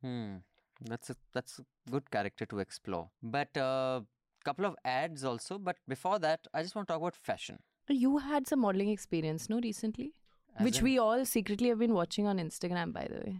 [0.02, 0.38] Hmm.
[0.82, 3.10] That's a that's a good character to explore.
[3.22, 4.02] But uh,
[4.50, 5.58] couple of ads also.
[5.58, 7.60] But before that, I just want to talk about fashion.
[7.88, 10.14] You had some modeling experience, no, recently?
[10.58, 13.38] As Which in- we all secretly have been watching on Instagram, by the way.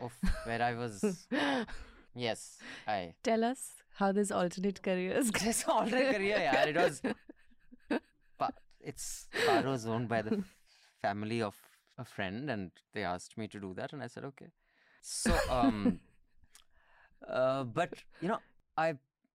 [0.00, 0.12] of
[0.44, 1.26] where I was.
[2.26, 3.14] yes, I.
[3.22, 3.60] Tell us
[4.00, 5.30] how this alternate career is.
[5.30, 6.64] This alternate career, yeah.
[6.72, 7.02] It was.
[8.38, 10.42] Pa- it's Paro is owned by the
[11.02, 11.54] family of
[11.98, 14.50] a friend, and they asked me to do that, and I said okay.
[15.02, 16.00] So, um,
[17.28, 18.38] uh, but you know,
[18.76, 18.94] I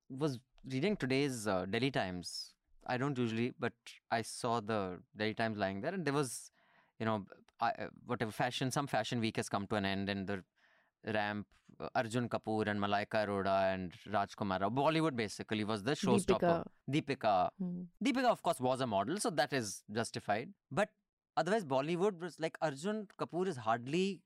[0.10, 0.40] was
[0.72, 2.54] reading today's uh, Delhi Times.
[2.86, 3.74] I don't usually, but
[4.12, 6.52] I saw the Delhi Times lying there, and there was,
[7.00, 7.26] you know,
[7.60, 10.44] I, uh, whatever fashion, some fashion week has come to an end, and the
[11.14, 11.48] ramp,
[11.80, 16.66] uh, Arjun Kapoor and Malaika Arora and Rajkumar, Bollywood basically was the showstopper.
[16.90, 17.50] Deepika.
[17.60, 17.82] Hmm.
[18.04, 20.50] Deepika, of course, was a model, so that is justified.
[20.72, 20.90] But
[21.36, 24.22] otherwise, Bollywood was like Arjun Kapoor is hardly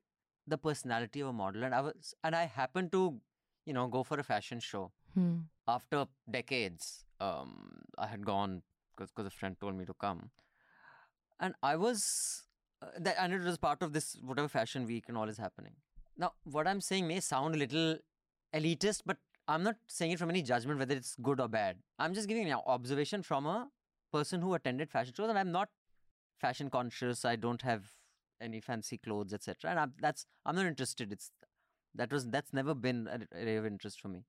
[0.47, 3.19] the personality of a model, and I was, and I happened to,
[3.65, 5.37] you know, go for a fashion show, Hmm.
[5.67, 8.61] After decades, um, I had gone
[8.97, 10.29] because a friend told me to come,
[11.39, 12.43] and I was,
[12.81, 15.73] uh, that, and it was part of this whatever fashion week and all is happening.
[16.17, 17.97] Now, what I'm saying may sound a little
[18.53, 21.77] elitist, but I'm not saying it from any judgment whether it's good or bad.
[21.97, 23.69] I'm just giving an observation from a
[24.11, 25.69] person who attended fashion shows, and I'm not
[26.39, 27.25] fashion conscious.
[27.25, 27.83] I don't have
[28.39, 29.71] any fancy clothes, etc.
[29.71, 31.11] And I'm, that's I'm not interested.
[31.11, 31.31] It's
[31.95, 34.25] that was that's never been an area of interest for me.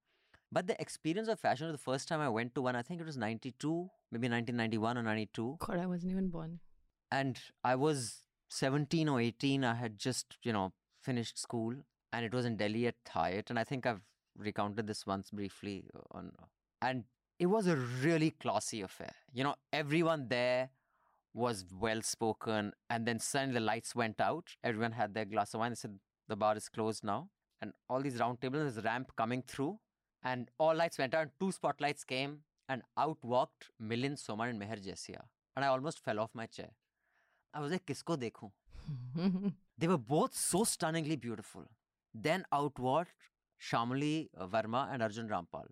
[0.52, 2.76] But the experience of fashion was the first time I went to one.
[2.76, 5.56] I think it was '92, maybe 1991 or '92.
[5.58, 6.60] God, I wasn't even born.
[7.10, 9.64] And I was 17 or 18.
[9.64, 11.74] I had just you know finished school,
[12.12, 13.48] and it was in Delhi at Hyatt.
[13.48, 14.02] And I think I've
[14.38, 16.32] recounted this once briefly on,
[16.82, 17.04] and
[17.38, 19.14] it was a really classy affair.
[19.32, 20.68] You know, everyone there
[21.32, 24.54] was well spoken, and then suddenly the lights went out.
[24.62, 25.70] Everyone had their glass of wine.
[25.70, 27.30] They said the bar is closed now,
[27.62, 29.78] and all these round tables, and this ramp coming through,
[30.22, 31.22] and all lights went out.
[31.22, 35.22] And two spotlights came, and out walked Milind Soman and Mehr Jesia,
[35.56, 36.70] and I almost fell off my chair.
[37.54, 38.50] I was like, "Kisko dekhu?"
[39.78, 41.64] they were both so stunningly beautiful.
[42.14, 43.30] Then out walked
[43.60, 45.66] Shyamoli Varma and Arjun Rampal.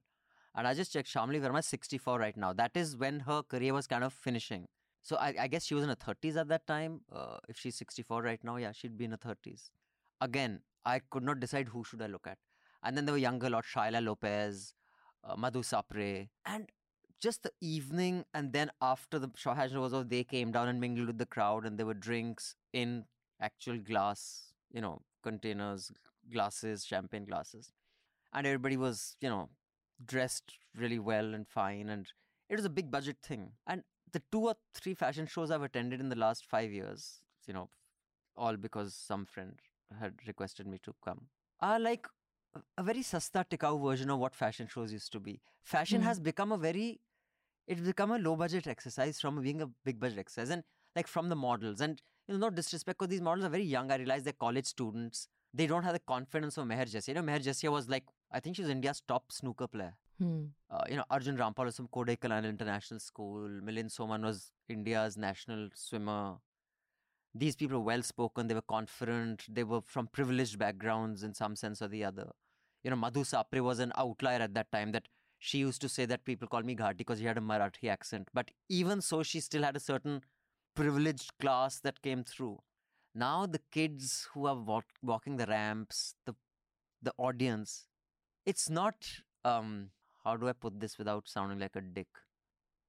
[0.55, 2.53] And I just checked, Shyamoli Varma is 64 right now.
[2.53, 4.67] That is when her career was kind of finishing.
[5.03, 7.01] So I, I guess she was in her 30s at that time.
[7.13, 9.71] Uh, if she's 64 right now, yeah, she'd be in her 30s.
[10.21, 12.39] Again, I could not decide who should I look at.
[12.83, 14.75] And then there were younger lot, Shaila Lopez,
[15.25, 16.29] uh, Madhu Sapre.
[16.47, 16.71] And
[17.21, 21.07] just the evening, and then after the fashion was over, they came down and mingled
[21.07, 23.05] with the crowd, and there were drinks in
[23.41, 25.93] actual glass, you know, containers,
[26.33, 27.73] glasses, champagne glasses.
[28.33, 29.51] And everybody was, you know,
[30.05, 31.89] dressed really well and fine.
[31.89, 32.07] And
[32.49, 33.53] it was a big budget thing.
[33.67, 37.55] And the two or three fashion shows I've attended in the last five years, you
[37.55, 37.69] know,
[38.37, 39.59] all because some friend
[39.99, 41.27] had requested me to come,
[41.61, 42.07] are like
[42.77, 45.41] a very sasta tikau version of what fashion shows used to be.
[45.63, 46.05] Fashion mm.
[46.05, 47.01] has become a very,
[47.67, 50.51] it's become a low budget exercise from being a big budget exercise.
[50.51, 50.65] And
[50.97, 51.81] like from the models.
[51.81, 53.91] And, you know, no disrespect because these models are very young.
[53.91, 55.29] I realize they're college students.
[55.53, 57.09] They don't have the confidence of Mehr Jesia.
[57.09, 59.95] You know, Mehr Jesia was like, I think she was India's top snooker player.
[60.19, 60.47] Hmm.
[60.71, 63.49] Uh, you know, Arjun Rampal was from Kodaikanal International School.
[63.49, 66.37] Milind Soman was India's national swimmer.
[67.35, 68.49] These people were well spoken.
[68.49, 69.45] They were confident.
[69.49, 72.31] They were from privileged backgrounds in some sense or the other.
[72.83, 74.93] You know, Madhu Sapre was an outlier at that time.
[74.93, 77.89] That she used to say that people call me Ghati because he had a Marathi
[77.89, 78.29] accent.
[78.33, 80.23] But even so, she still had a certain
[80.75, 82.59] privileged class that came through.
[83.15, 86.35] Now the kids who are walk, walking the ramps, the
[87.03, 87.87] the audience,
[88.47, 88.95] it's not
[89.45, 89.91] um
[90.25, 92.09] how do I put this without sounding like a dick?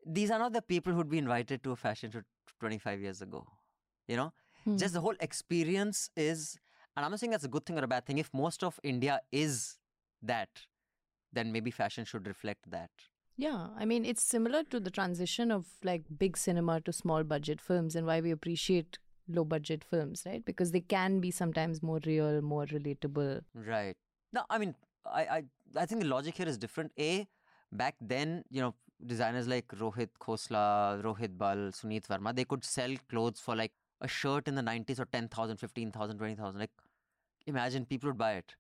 [0.06, 2.21] These are not the people who'd be invited to a fashion show
[2.60, 3.47] 25 years ago.
[4.08, 4.77] You know, hmm.
[4.77, 6.58] just the whole experience is,
[6.95, 8.17] and I'm not saying that's a good thing or a bad thing.
[8.17, 9.77] If most of India is
[10.21, 10.49] that,
[11.34, 12.91] then maybe fashion should reflect that.
[13.38, 17.62] Yeah, I mean, it's similar to the transition of like big cinema to small budget
[17.62, 20.43] films and why we appreciate low budget films, right?
[20.43, 23.41] Because they can be sometimes more real, more relatable.
[23.55, 23.95] Right.
[24.34, 25.43] No, I mean, I, I
[25.77, 26.91] I think the logic here is different.
[26.99, 27.27] A,
[27.71, 32.93] back then, you know, designers like Rohit Khosla, Rohit Bal, Suneet Verma, they could sell
[33.10, 36.60] clothes for like a shirt in the 90s or 10,000, 15,000, 20,000.
[36.60, 36.71] Like,
[37.47, 38.55] imagine people would buy it.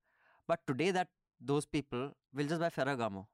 [0.47, 1.09] But today, that
[1.43, 3.25] those people will just buy Ferragamo.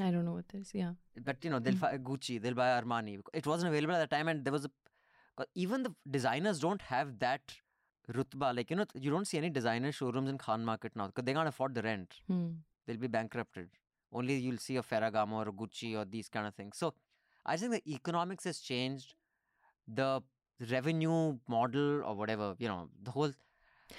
[0.00, 0.92] I don't know what this, yeah.
[1.24, 1.80] But you know, they'll mm.
[1.80, 3.20] buy Gucci, they'll buy Armani.
[3.32, 4.70] It wasn't available at the time, and there was a.
[5.54, 7.54] Even the designers don't have that
[8.12, 8.54] rutba.
[8.54, 11.32] Like, you know, you don't see any designer showrooms in Khan Market now because they
[11.32, 12.16] can't afford the rent.
[12.26, 12.48] Hmm
[12.90, 13.68] they'll be bankrupted.
[14.12, 16.76] Only you'll see a Ferragamo or a Gucci or these kind of things.
[16.76, 16.94] So
[17.46, 19.14] I think the economics has changed.
[19.86, 20.22] The
[20.70, 23.32] revenue model or whatever, you know, the whole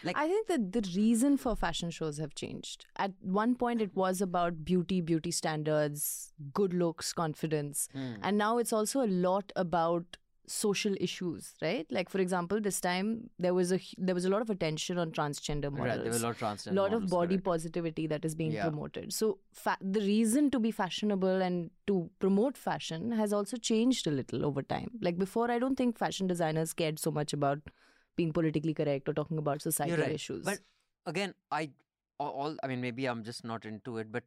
[0.03, 2.85] like I think that the reason for fashion shows have changed.
[2.97, 7.87] At one point it was about beauty, beauty standards, good looks, confidence.
[7.95, 8.17] Mm.
[8.23, 11.85] And now it's also a lot about social issues, right?
[11.89, 15.11] Like for example, this time there was a there was a lot of attention on
[15.11, 15.87] transgender models.
[15.87, 16.71] Right, there was a lot of transgender.
[16.71, 17.43] A lot models, of body correct.
[17.45, 18.63] positivity that is being Yeah.
[18.63, 19.13] promoted.
[19.13, 24.11] So fa- the reason to be fashionable and to promote fashion has also changed a
[24.11, 24.91] little over time.
[25.01, 27.59] Like before, I don't think fashion designers cared so much about
[28.21, 30.19] being politically correct or talking about societal right.
[30.19, 30.45] issues.
[30.51, 30.59] But
[31.13, 31.69] again, I
[32.19, 34.23] all, I mean, maybe I'm just not into it, but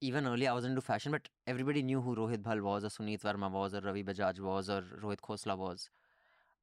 [0.00, 3.22] even earlier I was into fashion, but everybody knew who Rohit Bal was, or Suneet
[3.22, 5.88] Verma was, or Ravi Bajaj was, or Rohit Khosla was.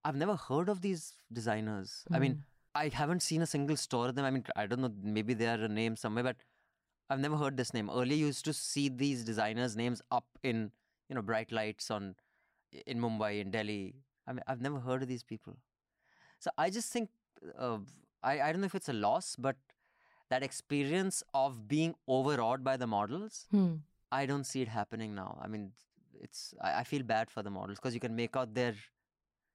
[0.05, 2.03] I've never heard of these designers.
[2.11, 2.39] I mean, hmm.
[2.75, 4.25] I haven't seen a single store of them.
[4.25, 6.37] I mean, I don't know, maybe they are a name somewhere, but
[7.09, 7.89] I've never heard this name.
[7.89, 10.71] Earlier, you used to see these designers' names up in,
[11.09, 12.15] you know, bright lights on
[12.87, 13.95] in Mumbai, in Delhi.
[14.27, 15.57] I mean, I've never heard of these people.
[16.41, 17.09] So I just think,
[17.57, 17.77] uh,
[18.23, 19.55] I, I don't know if it's a loss, but
[20.29, 23.71] that experience of being overawed by the models Hmm.
[24.13, 25.37] I don't see it happening now.
[25.41, 25.71] I mean,
[26.19, 28.75] it's I, I feel bad for the models because you can make out they're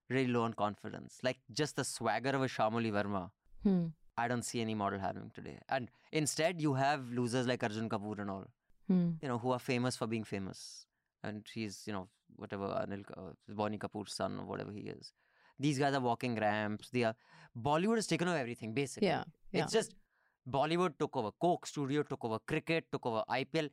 [0.08, 1.18] really low on confidence.
[1.28, 3.30] Like just the swagger of a Shyamoli Varma.
[3.64, 3.86] Hmm.
[4.16, 5.58] I don't see any model having today.
[5.68, 8.46] And instead, you have losers like Arjun Kapoor and all,
[8.88, 9.10] Hmm.
[9.20, 10.86] you know, who are famous for being famous.
[11.22, 15.12] And he's, you know, whatever, Anil, uh, Boney Kapoor's son or whatever he is.
[15.58, 16.90] These guys are walking ramps.
[16.90, 17.14] They are.
[17.58, 19.08] Bollywood has taken over everything, basically.
[19.08, 19.62] Yeah, yeah.
[19.64, 19.94] It's just
[20.48, 21.30] Bollywood took over.
[21.40, 22.38] Coke Studio took over.
[22.40, 23.22] Cricket took over.
[23.30, 23.70] IPL.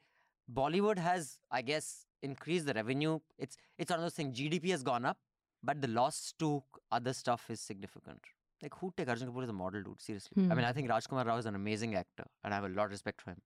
[0.51, 3.19] Bollywood has, I guess, increased the revenue.
[3.37, 4.37] It's it's one of those things.
[4.37, 5.17] GDP has gone up,
[5.61, 8.19] but the loss to other stuff is significant.
[8.61, 10.01] Like who take Arjun Kapoor as a model, dude?
[10.01, 10.31] Seriously.
[10.37, 10.55] I Hmm.
[10.55, 12.91] mean, I think Rajkummar Rao is an amazing actor, and I have a lot of
[12.91, 13.41] respect for him.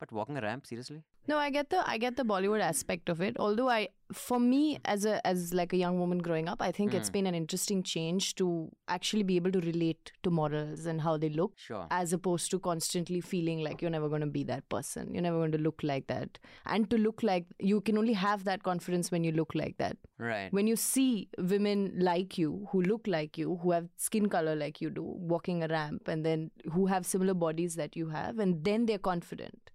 [0.00, 1.02] But walking a ramp, seriously?
[1.28, 3.36] No, I get the I get the Bollywood aspect of it.
[3.38, 6.94] Although I, for me as a as like a young woman growing up, I think
[6.94, 7.12] it's hmm.
[7.12, 11.28] been an interesting change to actually be able to relate to models and how they
[11.28, 11.86] look, Sure.
[11.90, 15.12] as opposed to constantly feeling like you're never going to be that person.
[15.12, 18.44] You're never going to look like that, and to look like you can only have
[18.44, 19.98] that confidence when you look like that.
[20.18, 20.50] Right.
[20.50, 24.80] When you see women like you, who look like you, who have skin color like
[24.80, 28.64] you do, walking a ramp, and then who have similar bodies that you have, and
[28.64, 29.70] then they're confident,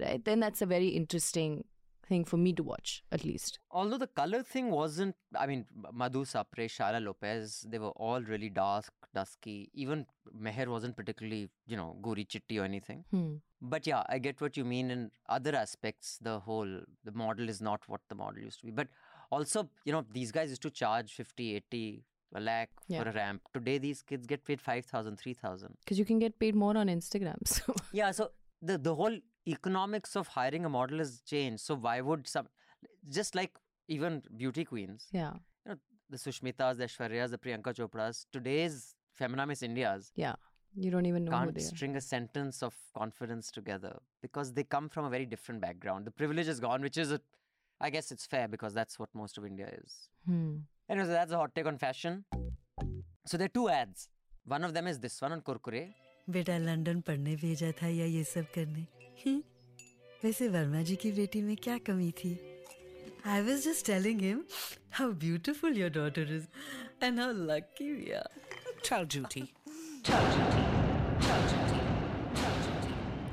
[0.00, 0.24] right?
[0.24, 1.64] Then that's a very interesting
[2.06, 3.58] thing for me to watch, at least.
[3.70, 8.48] Although the color thing wasn't, I mean, Madhu Sapre, Shara Lopez, they were all really
[8.48, 9.70] dark, dusky.
[9.74, 13.04] Even Mehr wasn't particularly, you know, gori chitti or anything.
[13.10, 13.34] Hmm.
[13.60, 16.18] But yeah, I get what you mean in other aspects.
[16.22, 18.72] The whole, the model is not what the model used to be.
[18.72, 18.88] But
[19.30, 23.02] also, you know, these guys used to charge 50, 80, a lakh Yeah.
[23.02, 23.42] for a ramp.
[23.52, 25.76] Today, these kids get paid 5,000, 3,000.
[25.80, 27.36] Because you can get paid more on Instagram.
[27.46, 28.30] So Yeah, so
[28.62, 29.18] the the whole
[29.48, 31.60] economics of hiring a model has changed.
[31.60, 32.48] So why would some
[33.18, 33.52] just like
[33.88, 35.06] even beauty queens?
[35.12, 35.32] Yeah.
[35.64, 35.78] You know,
[36.10, 40.12] the Sushmitas, the Aishwaryas, the Priyanka Chopras, today's Femina Miss Indias.
[40.14, 40.34] Yeah.
[40.76, 45.06] You don't even know can't string a sentence of confidence together because they come from
[45.06, 46.04] a very different background.
[46.04, 47.20] The privilege is gone, which is a,
[47.80, 50.10] I guess it's fair because that's what most of India is.
[50.26, 50.56] Hmm.
[50.90, 52.24] Anyway, so that's a hot take on fashion.
[53.26, 54.08] So there are two ads.
[54.44, 55.88] One of them is this one on Kurkure.
[56.30, 58.86] बेटा London पढ़ने भेजा था या ये सब करने
[60.23, 62.31] वैसे वर्मा जी की बेटी में क्या कमी थी
[63.33, 64.43] I was just telling him
[64.99, 66.47] how beautiful your daughter is
[67.03, 68.41] and how lucky we are
[68.87, 69.41] Tell Juti.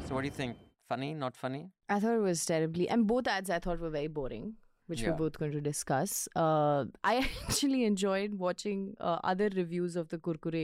[0.06, 0.58] So what do you think?
[0.90, 1.62] Funny, not funny?
[1.88, 4.46] I thought it was terribly, and both ads I thought were very boring,
[4.92, 5.10] which Yeah.
[5.10, 6.14] we're both going to discuss.
[6.44, 10.62] Uh, I actually enjoyed watching uh, other reviews of the kurkure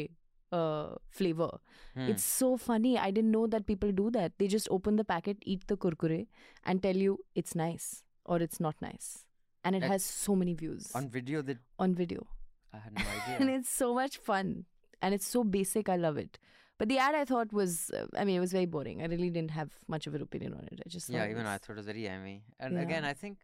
[0.51, 1.49] uh, flavor.
[1.95, 2.09] Hmm.
[2.09, 2.97] It's so funny.
[2.97, 4.33] I didn't know that people do that.
[4.37, 6.27] They just open the packet, eat the kurkure,
[6.65, 9.25] and tell you it's nice or it's not nice,
[9.63, 12.27] and it Like, has so many views On video, that on video,
[12.73, 13.37] I had no idea.
[13.39, 14.65] and it's so much fun,
[15.01, 15.89] and it's so basic.
[15.89, 16.37] I love it.
[16.77, 19.01] But the ad I thought was, uh, I mean, it was very boring.
[19.03, 20.79] I really didn't have much of an opinion on it.
[20.85, 22.43] I just yeah, even I thought it was very yummy.
[22.59, 22.81] And Yeah.
[22.81, 23.37] again, I think,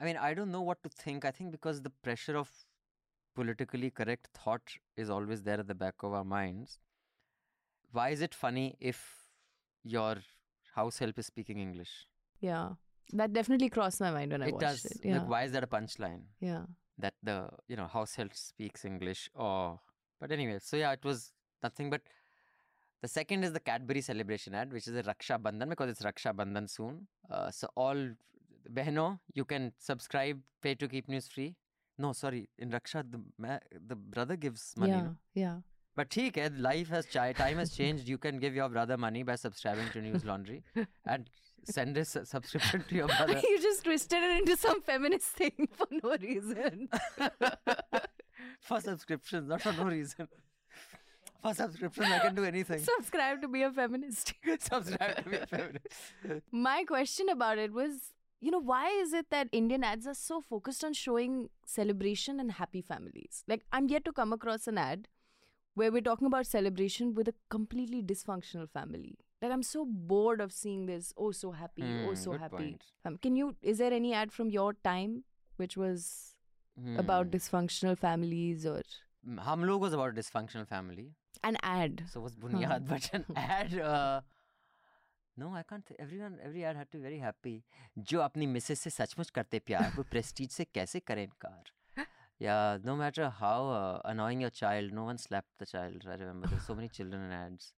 [0.00, 1.24] I mean, I don't know what to think.
[1.24, 2.50] I think because the pressure of
[3.40, 6.78] politically correct thought is always there at the back of our minds.
[7.92, 9.02] Why is it funny if
[9.84, 10.16] your
[10.74, 11.92] house help is speaking English?
[12.40, 12.70] Yeah,
[13.12, 14.84] that definitely crossed my mind when I it watched does.
[14.86, 15.04] it.
[15.04, 16.22] Like, why is that a punchline?
[16.40, 16.64] yeah,
[16.98, 17.36] That the
[17.68, 19.80] you know house help speaks English or
[20.20, 21.32] but anyway, so yeah, it was
[21.62, 22.00] nothing but
[23.02, 26.32] the second is the Cadbury celebration ad, which is a Raksha Bandhan because it's Raksha
[26.34, 27.06] Bandhan soon.
[27.30, 28.00] Uh, so all
[28.78, 31.54] Behno, you can subscribe, pay to keep news free.
[31.98, 32.48] No, sorry.
[32.58, 34.92] In Raksha, the ma- the brother gives money.
[34.92, 35.16] Yeah, no?
[35.34, 35.56] yeah.
[35.94, 38.06] But theek hai, life has chi- time has changed.
[38.06, 40.62] You can give your brother money by subscribing to News Laundry
[41.06, 41.30] and
[41.64, 43.40] send a subscription to your brother.
[43.42, 46.88] you just twisted it into some feminist thing for no reason.
[48.60, 50.28] for subscriptions, not for no reason.
[51.42, 52.80] For subscriptions, I can do anything.
[52.80, 54.34] Subscribe to be a feminist.
[54.60, 56.42] Subscribe to be a feminist.
[56.52, 60.40] My question about it was you know, why is it that Indian ads are so
[60.40, 63.44] focused on showing celebration and happy families?
[63.48, 65.08] Like, I'm yet to come across an ad
[65.74, 69.18] where we're talking about celebration with a completely dysfunctional family.
[69.42, 71.12] Like, I'm so bored of seeing this.
[71.16, 71.82] Oh, so happy.
[72.04, 72.78] oh, Hmm, so happy.
[73.04, 73.56] Um, can you?
[73.62, 75.24] Is there any ad from your time
[75.56, 76.34] which was
[76.96, 77.36] about Hmm.
[77.36, 78.82] dysfunctional families or
[79.28, 81.12] Mm, Hum Log was about a dysfunctional family.
[81.42, 82.04] an ad?
[82.12, 83.78] So was Buniyaad, but an ad.
[83.78, 84.20] Uh,
[85.38, 87.62] no I can't every one every are too very happy
[88.10, 91.64] जो अपनी Mrs से सचमुच करते प्यार, वो Prestige से कैसे करें इनकार?
[92.40, 93.68] या no matter how
[94.10, 97.72] annoying your child no one slap the child I remember so many children ads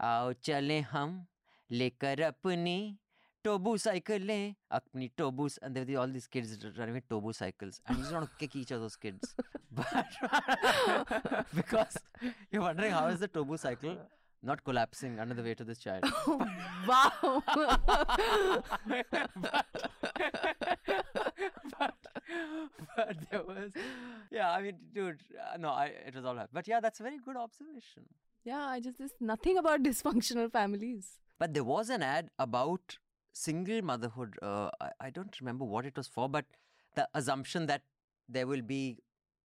[0.00, 1.24] आओ चले हम
[1.70, 2.98] लेकर अपनी
[3.44, 8.36] टोबू साइकिलें। अपनी टोबूस अंदर all this kids running with टोबू cycles and you don't
[8.40, 9.34] kick each of those kids
[11.54, 11.98] because
[12.54, 13.96] you wondering how is the टोबू cycle
[14.42, 16.04] not collapsing under the weight of this child.
[16.88, 17.42] wow.
[21.78, 21.94] but,
[22.96, 23.72] but there was,
[24.30, 25.20] yeah, I mean, dude,
[25.52, 26.48] uh, no, I, it was all right.
[26.52, 28.04] But yeah, that's a very good observation.
[28.44, 31.18] Yeah, I just, there's nothing about dysfunctional families.
[31.38, 32.98] But there was an ad about
[33.32, 34.36] single motherhood.
[34.42, 36.44] Uh, I, I don't remember what it was for, but
[36.94, 37.82] the assumption that
[38.28, 38.98] there will be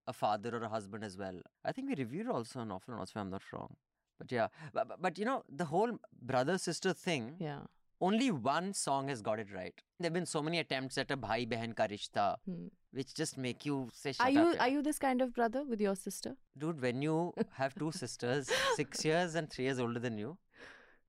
[0.07, 1.39] a father or a husband as well.
[1.65, 3.75] I think we reviewed also an awful lot, if I'm not wrong.
[4.19, 7.35] But yeah, but, but, but you know, the whole brother sister thing.
[7.39, 7.59] Yeah.
[7.99, 9.73] Only one song has got it right.
[9.99, 12.67] There have been so many attempts at a bhai behan ka rishta, Hmm.
[12.91, 15.63] which just make you say, Shut Are you yaar." are you this kind of brother
[15.63, 16.35] with your sister?
[16.65, 20.37] Dude, when you have two sisters, six years and three years older than you,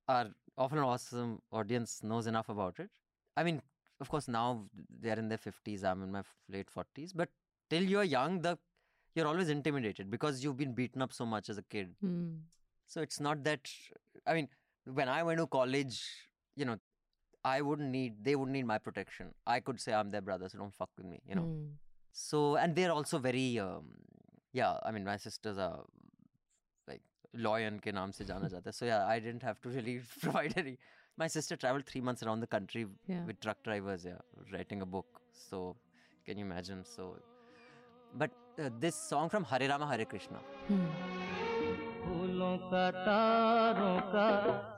[0.07, 2.89] our often awesome audience knows enough about it.
[3.37, 3.61] I mean,
[4.01, 4.65] of course, now
[4.99, 7.29] they're in their 50s, I'm in my late 40s, but
[7.69, 8.57] till you're young, the
[9.15, 11.93] you're always intimidated because you've been beaten up so much as a kid.
[12.01, 12.29] Hmm.
[12.93, 13.69] So it's not that,
[14.25, 14.47] I mean,
[14.99, 15.97] when I went to college,
[16.55, 16.77] you know,
[17.45, 19.27] I wouldn't need, they wouldn't need my protection.
[19.47, 21.43] I could say I'm their brother, so don't fuck with me, you know.
[21.43, 21.65] Hmm.
[22.11, 23.85] So, and they're also very, um,
[24.51, 25.83] yeah, I mean, my sisters are
[26.87, 27.01] like
[27.33, 28.73] lawyer ke naam se jana jata.
[28.73, 30.77] So, yeah, I didn't have to really provide any.
[31.15, 33.23] My sister traveled three months around the country Yeah.
[33.25, 34.19] with truck drivers, yeah,
[34.51, 35.21] writing a book.
[35.49, 35.75] So,
[36.25, 36.83] can you imagine?
[36.83, 37.15] So,
[38.17, 40.39] but uh, this song from Hare Rama Hare Krishna.
[42.48, 44.28] फूलों का तारों का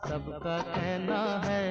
[0.08, 1.66] सबका कहना है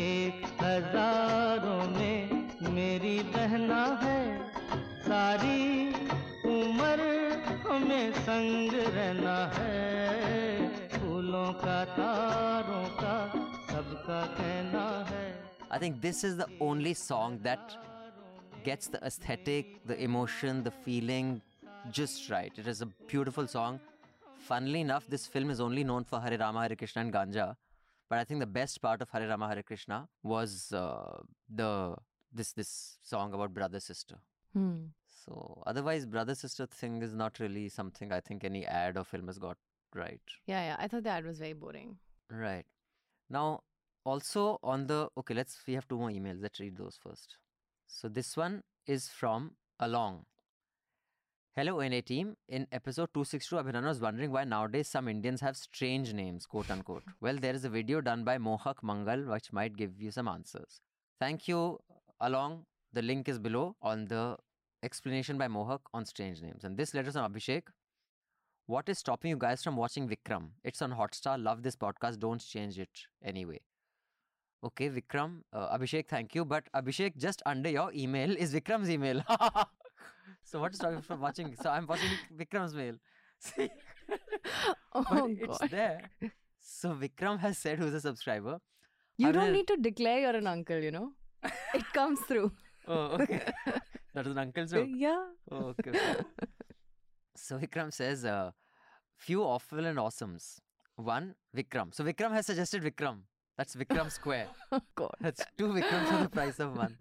[0.00, 4.20] एक हजारों में मेरी बहना है
[5.08, 5.60] सारी
[6.52, 7.08] उम्र
[7.66, 13.16] हमें संग रहना है फूलों का तारों का
[13.72, 15.26] सबका कहना है
[15.70, 17.76] I think this is the only song that
[18.64, 21.42] gets the aesthetic, the emotion, the feeling
[21.90, 22.52] just right.
[22.56, 23.78] It is a beautiful song.
[24.47, 27.55] Funnily enough, this film is only known for Hare Rama, Hare Krishna, and Ganja.
[28.09, 31.95] But I think the best part of Hare Rama, Hare Krishna was uh, the
[32.33, 34.15] this this song about brother sister.
[34.53, 34.85] Hmm.
[35.25, 39.27] So otherwise, brother sister thing is not really something I think any ad or film
[39.27, 39.57] has got
[39.93, 40.21] right.
[40.47, 40.75] Yeah, yeah.
[40.79, 41.97] I thought the ad was very boring.
[42.29, 42.65] Right.
[43.29, 43.61] Now,
[44.03, 46.41] also on the okay, let's we have two more emails.
[46.41, 47.37] Let's read those first.
[47.87, 50.25] So this one is from Along.
[51.53, 52.37] Hello NA team.
[52.47, 57.03] In episode 262, Abhinandan was wondering why nowadays some Indians have strange names, quote unquote.
[57.19, 60.79] well, there is a video done by Mohak Mangal which might give you some answers.
[61.19, 61.79] Thank you,
[62.21, 62.63] Along.
[62.93, 64.37] The link is below on the
[64.81, 66.63] explanation by Mohak on strange names.
[66.63, 67.63] And this letter is from Abhishek.
[68.67, 70.51] What is stopping you guys from watching Vikram?
[70.63, 71.37] It's on Hotstar.
[71.37, 72.19] Love this podcast.
[72.19, 73.59] Don't change it anyway.
[74.63, 75.41] Okay, Vikram.
[75.51, 76.45] Uh, Abhishek, thank you.
[76.45, 79.21] But Abhishek, just under your email is Vikram's email.
[80.43, 81.55] so what is stopping you from watching?
[81.61, 82.95] So I'm watching Vikram's mail.
[83.39, 83.69] See?
[84.93, 85.69] Oh but it's God.
[85.69, 86.01] there.
[86.59, 88.59] So Vikram has said who's a subscriber.
[89.17, 91.11] You I don't need to declare you're an uncle, you know.
[91.73, 92.51] it comes through.
[92.87, 93.41] Oh, okay.
[94.13, 94.87] that is an uncle joke.
[94.89, 95.25] Yeah.
[95.51, 95.91] Oh, okay.
[95.91, 96.23] okay.
[97.35, 98.51] so Vikram says, uh,
[99.15, 100.59] few awful and awesomes.
[100.95, 101.93] One, Vikram.
[101.93, 103.19] So Vikram has suggested Vikram.
[103.57, 104.47] That's Vikram Square.
[104.71, 105.15] Oh God.
[105.19, 106.97] That's two Vikrams for the price of one.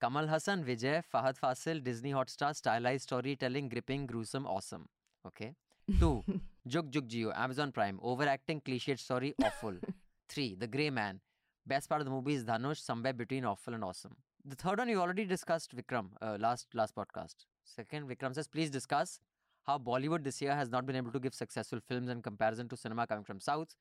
[0.00, 4.88] Kamal Haasan, Vijay, Fahadh Faasil, Disney Hotstar, stylized storytelling, gripping, gruesome, awesome.
[5.26, 5.54] Okay.
[5.98, 6.22] Two,
[6.68, 9.74] Jugjugg Jeeyo, Amazon Prime, overacting, cliched story, awful.
[10.28, 11.20] Three, The Grey Man.
[11.66, 14.14] Best part of the movie is Dhanush, somewhere between awful and awesome.
[14.44, 17.46] The third one you already discussed, Vikram, uh, last last podcast.
[17.64, 19.20] Second, Vikram says, please discuss
[19.66, 22.76] how Bollywood this year has not been able to give successful films in comparison to
[22.76, 23.74] cinema coming from South.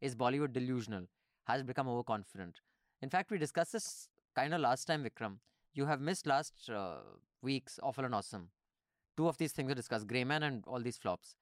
[0.00, 1.06] Is Bollywood delusional?
[1.44, 2.56] Has become overconfident?
[3.02, 5.36] In fact, we discussed this kind of last time, Vikram.
[5.72, 6.96] You have missed last uh,
[7.42, 8.48] week's Awful and Awesome.
[9.16, 11.34] Two of these things were discussed Greyman and all these flops.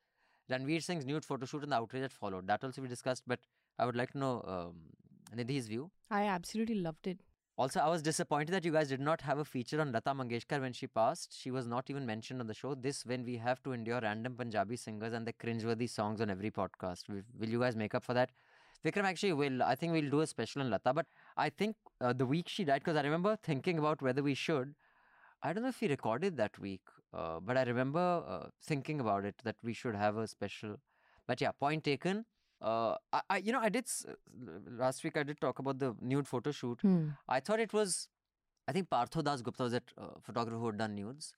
[0.51, 2.47] Ranveer Singh's nude photo shoot and the outrage that followed.
[2.47, 3.41] That also we discussed, but
[3.79, 4.75] I would like to know um,
[5.37, 5.91] Nidhi's view.
[6.11, 7.21] I absolutely loved it.
[7.57, 10.61] Also, I was disappointed that you guys did not have a feature on Lata Mangeshkar
[10.61, 11.37] when she passed.
[11.37, 12.75] She was not even mentioned on the show.
[12.75, 16.53] This when we have to endure random Punjabi singers and their cringeworthy songs on every
[16.53, 17.09] podcast.
[17.09, 18.31] Will you guys make up for that?
[18.85, 19.63] Vikram actually will.
[19.63, 20.95] I think we'll do a special on Lata.
[20.95, 21.07] But
[21.37, 24.75] I think uh, the week she died, because I remember thinking about whether we should.
[25.43, 26.81] I don't know if we recorded that week,
[27.15, 30.77] uh, but I remember uh, thinking about it that we should have a special.
[31.27, 32.25] But yeah, point taken.
[32.61, 33.89] Uh, I, I, you know, I did
[34.67, 35.17] last week.
[35.17, 36.81] I did talk about the nude photo shoot.
[36.83, 37.11] Hmm.
[37.29, 38.09] I thought it was.
[38.67, 41.35] I think Partho Das Gupta was that uh, photographer who had done nudes.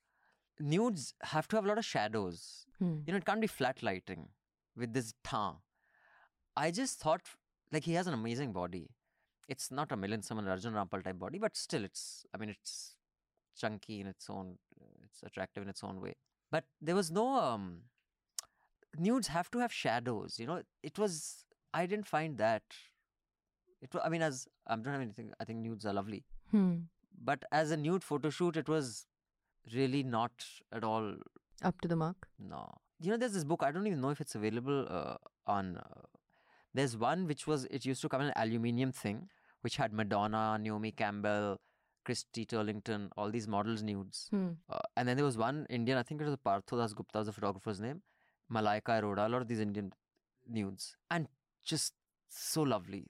[0.58, 2.66] Nudes have to have a lot of shadows.
[2.78, 3.00] Hmm.
[3.06, 4.28] You know, it can't be flat lighting
[4.76, 5.56] with this tha.
[6.56, 7.22] I just thought,
[7.70, 8.88] like, he has an amazing body.
[9.52, 12.24] It's not a Milind Soman Arjun Rampal type body, but still, it's.
[12.34, 12.94] I mean, it's
[13.60, 14.56] chunky in its own.
[15.06, 16.14] It's attractive in its own way.
[16.52, 17.64] But there was no um,
[19.06, 20.38] nudes have to have shadows.
[20.38, 21.44] You know, it was.
[21.74, 22.62] I didn't find that.
[23.82, 24.02] It was.
[24.04, 25.32] I mean, as I don't have anything.
[25.40, 26.74] I think nudes are lovely, Hmm.
[27.30, 29.06] but as a nude photo shoot, it was
[29.74, 31.14] really not at all.
[31.62, 32.28] Up to the mark.
[32.38, 32.62] No,
[33.00, 33.62] you know, there's this book.
[33.62, 35.16] I don't even know if it's available uh,
[35.58, 35.76] on.
[35.78, 36.06] Uh,
[36.72, 37.64] there's one which was.
[37.66, 39.28] It used to come in an aluminium thing,
[39.62, 41.58] which had Madonna, Naomi Campbell,
[42.04, 44.28] Christy Turlington, all these models nudes.
[44.30, 44.48] Hmm.
[44.68, 47.26] Uh, and then there was one Indian, I think it was Partho Das Gupta was
[47.26, 48.02] the photographer's name,
[48.52, 49.92] Malaika Arora, a lot of these Indian
[50.48, 50.96] nudes.
[51.10, 51.28] And
[51.64, 51.92] just
[52.28, 53.06] so lovely.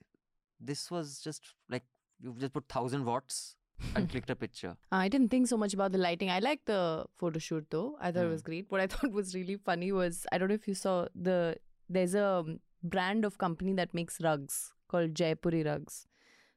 [0.59, 1.83] This was just like
[2.19, 3.55] you've just put thousand watts
[3.95, 4.75] and clicked a picture.
[4.91, 6.29] I didn't think so much about the lighting.
[6.29, 7.97] I liked the photo shoot though.
[7.99, 8.31] I thought it Hmm.
[8.31, 8.65] was great.
[8.69, 11.55] What I thought was really funny was I don't know if you saw the
[11.89, 12.45] there's a
[12.83, 16.05] brand of company that makes rugs called Jaipuri Rugs.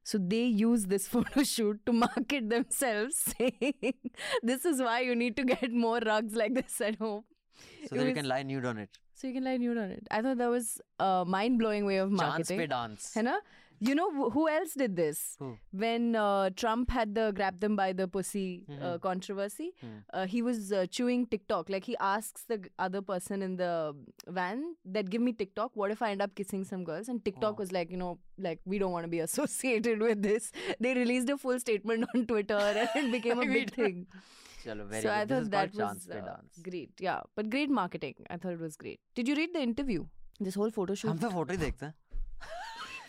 [0.04, 3.94] So they use this photo shoot to market themselves, saying
[4.42, 7.24] this is why you need to get more rugs like this at home.
[7.88, 8.98] So It that you can lie nude on it.
[9.14, 10.06] So you can lie nude on it.
[10.10, 12.58] I thought that was a mind blowing way of marketing.
[12.58, 13.12] Chance pe dance.
[13.14, 13.36] है ना?
[13.80, 15.36] You know who else did this?
[15.38, 15.56] Who?
[15.72, 18.84] When uh, Trump had the grab them by the pussy uh, mm-hmm.
[18.84, 20.02] uh, controversy, mm.
[20.12, 21.68] uh, he was uh, chewing Tic Tac.
[21.68, 23.94] Like he asks the other person in the
[24.26, 25.70] van that give me Tic Tac.
[25.74, 27.08] What if I end up kissing some girls?
[27.08, 27.56] And Tic Tac oh.
[27.58, 30.52] was like, you know, like we don't want to be associated with this.
[30.80, 34.06] They released a full statement on Twitter, and it became a big thing.
[34.64, 35.14] Chalo, very so good.
[35.14, 36.90] I thought that was uh, great.
[36.98, 38.14] Yeah, but great marketing.
[38.30, 39.00] I thought it was great.
[39.14, 40.06] Did you read the interview?
[40.40, 41.10] This whole photo shoot.
[41.10, 41.94] हम तो photo ही देखते हैं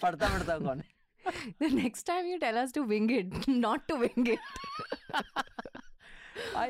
[0.02, 0.98] पढ़ता पढ़ता कौन है
[1.62, 4.38] the next time you tell us to wing it, not to wing it.
[6.56, 6.66] I,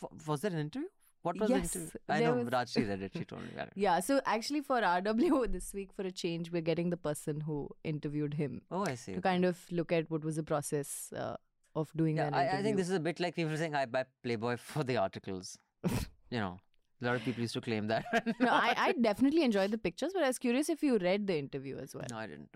[0.00, 0.88] w- was there an interview?
[1.22, 2.00] What was Yes, the interview?
[2.08, 3.12] I there know was- Rajshri read it.
[3.18, 3.48] She told me.
[3.54, 3.82] I don't know.
[3.84, 7.68] Yeah, so actually for RW this week, for a change, we're getting the person who
[7.84, 9.14] interviewed him Oh, I see.
[9.14, 11.36] to kind of look at what was the process uh,
[11.74, 12.58] of doing Yeah, that I, interview.
[12.58, 15.58] I think this is a bit like people saying I buy Playboy for the articles.
[16.30, 16.58] you know,
[17.01, 18.05] a lot of people used to claim that.
[18.39, 21.37] no, I, I definitely enjoyed the pictures, but I was curious if you read the
[21.37, 22.05] interview as well.
[22.11, 22.49] No, I didn't.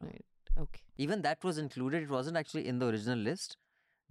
[0.58, 0.82] Okay.
[0.98, 2.04] Even that was included.
[2.04, 3.58] It wasn't actually in the original list.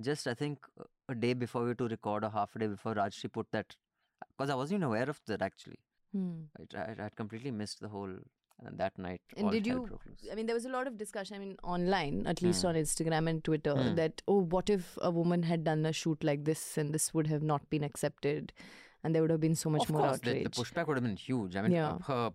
[0.01, 2.67] Just I think uh, a day before we were to record, or half a day
[2.67, 3.77] before, Rajshri put that
[4.37, 5.79] because I wasn't even aware of that actually.
[6.13, 6.43] Hmm.
[6.59, 8.11] I, I, I had completely missed the whole
[8.65, 9.21] and that night.
[9.37, 9.99] And did you?
[10.31, 11.37] I mean, there was a lot of discussion.
[11.37, 12.69] I mean, online, at least Hmm.
[12.69, 13.95] on Instagram and Twitter, Hmm.
[13.97, 17.27] that oh, what if a woman had done a shoot like this and this would
[17.27, 18.53] have not been accepted,
[19.05, 20.45] and there would have been so much of more course, outrage.
[20.45, 21.57] The, the, pushback would have been huge.
[21.57, 21.91] I mean, yeah.
[21.91, 22.31] Uh, her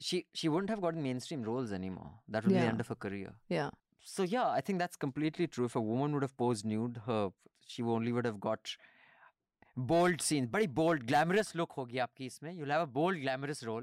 [0.00, 2.10] she she wouldn't have gotten mainstream roles anymore.
[2.28, 2.60] That would yeah.
[2.60, 3.34] be the end of her career.
[3.48, 3.70] Yeah.
[4.02, 5.66] So yeah, I think that's completely true.
[5.66, 7.30] If a woman would have posed nude, her
[7.66, 8.76] she only would have got
[9.76, 12.56] bold scenes, Very bold, glamorous look होगी आपकी इसमें.
[12.56, 13.82] You'll have a bold, glamorous role.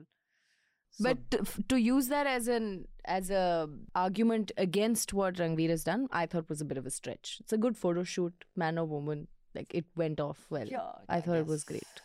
[0.98, 5.84] So but to, to, use that as an as a argument against what Ranveer has
[5.84, 7.38] done, I thought was a bit of a stretch.
[7.42, 9.28] It's a good photo shoot, man or woman.
[9.54, 10.68] Like it went off well.
[10.68, 11.42] Yeah, I, I thought guess.
[11.42, 12.02] it was great.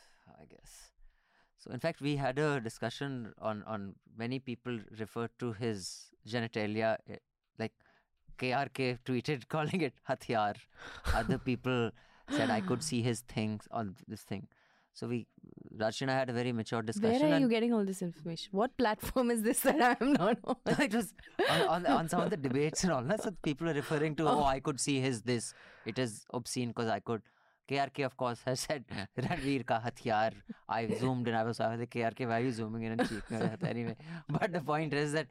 [1.60, 1.68] I.
[1.68, 6.96] So in fact, we had a discussion on on many people referred to his genitalia
[7.08, 7.16] eh,
[7.58, 7.72] like
[8.38, 10.56] KRK tweeted calling it hathiyar.
[11.14, 11.90] Other people
[12.30, 14.48] said I could see his things on this thing.
[14.92, 15.26] So we,
[15.78, 17.22] Rajshri and I had a very mature discussion.
[17.22, 18.48] Where are you getting all this information?
[18.52, 20.56] What platform is this that I'm not on?
[20.66, 21.14] it was
[21.48, 23.22] on, on, on some of the debates and all that.
[23.22, 25.54] So people are referring to, oh, I could see his this.
[25.86, 27.22] It is obscene because I could.
[27.70, 28.84] KRK, of course, has said
[29.26, 30.32] Ranveer ka hathiyar.
[30.68, 31.34] I zoomed in.
[31.34, 33.22] I was, I was like, KRK, why are you zooming in and cheek?
[33.74, 33.96] anyway,
[34.28, 35.26] but the point is that,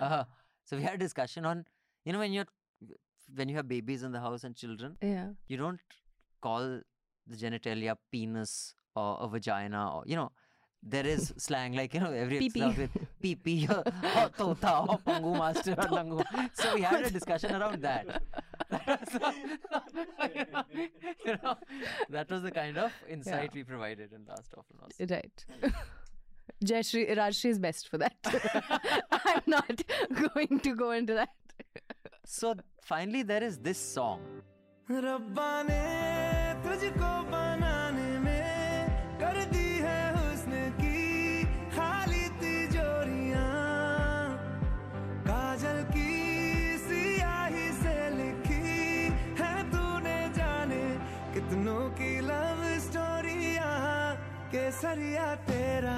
[0.00, 0.24] uh,
[0.64, 1.64] so we had a discussion on,
[2.04, 2.46] you know, when you're,
[3.34, 5.28] when you have babies in the house and children, Yeah.
[5.48, 5.80] you don't
[6.40, 6.80] call
[7.26, 10.30] the genitalia penis or a vagina or you know
[10.94, 12.64] there is slang like you know every Pee-pee.
[12.80, 12.90] with
[13.22, 13.84] pee pee or,
[14.22, 16.18] or tota or pangu master or langu
[16.52, 18.20] so we had a discussion around that
[21.26, 21.56] you know
[22.10, 25.06] that was the kind of insight we provided in last often also.
[25.14, 25.44] Right.
[26.64, 28.16] Jayashri, Rajshri is best for that.
[29.12, 29.82] I'm not
[30.34, 31.30] going to go into that.
[32.24, 34.20] so finally there is this song
[54.91, 55.91] केसरिया तेरा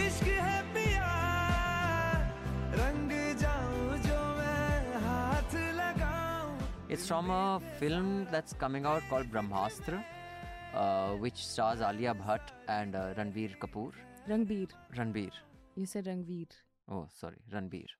[0.00, 1.06] इश्क है पिया
[2.80, 3.10] रंग
[3.40, 9.98] जाऊं जो मैं हाथ लगाऊं It's from a film that's coming out called Brahmastra,
[10.82, 13.90] uh, which stars Alia Bhatt and uh, Ranveer Kapoor.
[14.28, 14.78] Rangbir.
[15.00, 15.42] Ranveer.
[15.74, 16.60] You said Rangveer.
[16.88, 17.98] Oh, sorry, Ranveer.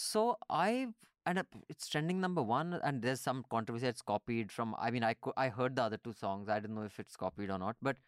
[0.00, 0.26] So
[0.64, 0.88] I
[1.24, 3.86] and uh, it's trending number one, and there's some controversy.
[3.94, 4.74] It's copied from.
[4.88, 6.54] I mean, I cou- I heard the other two songs.
[6.58, 8.04] I don't know if it's copied or not, but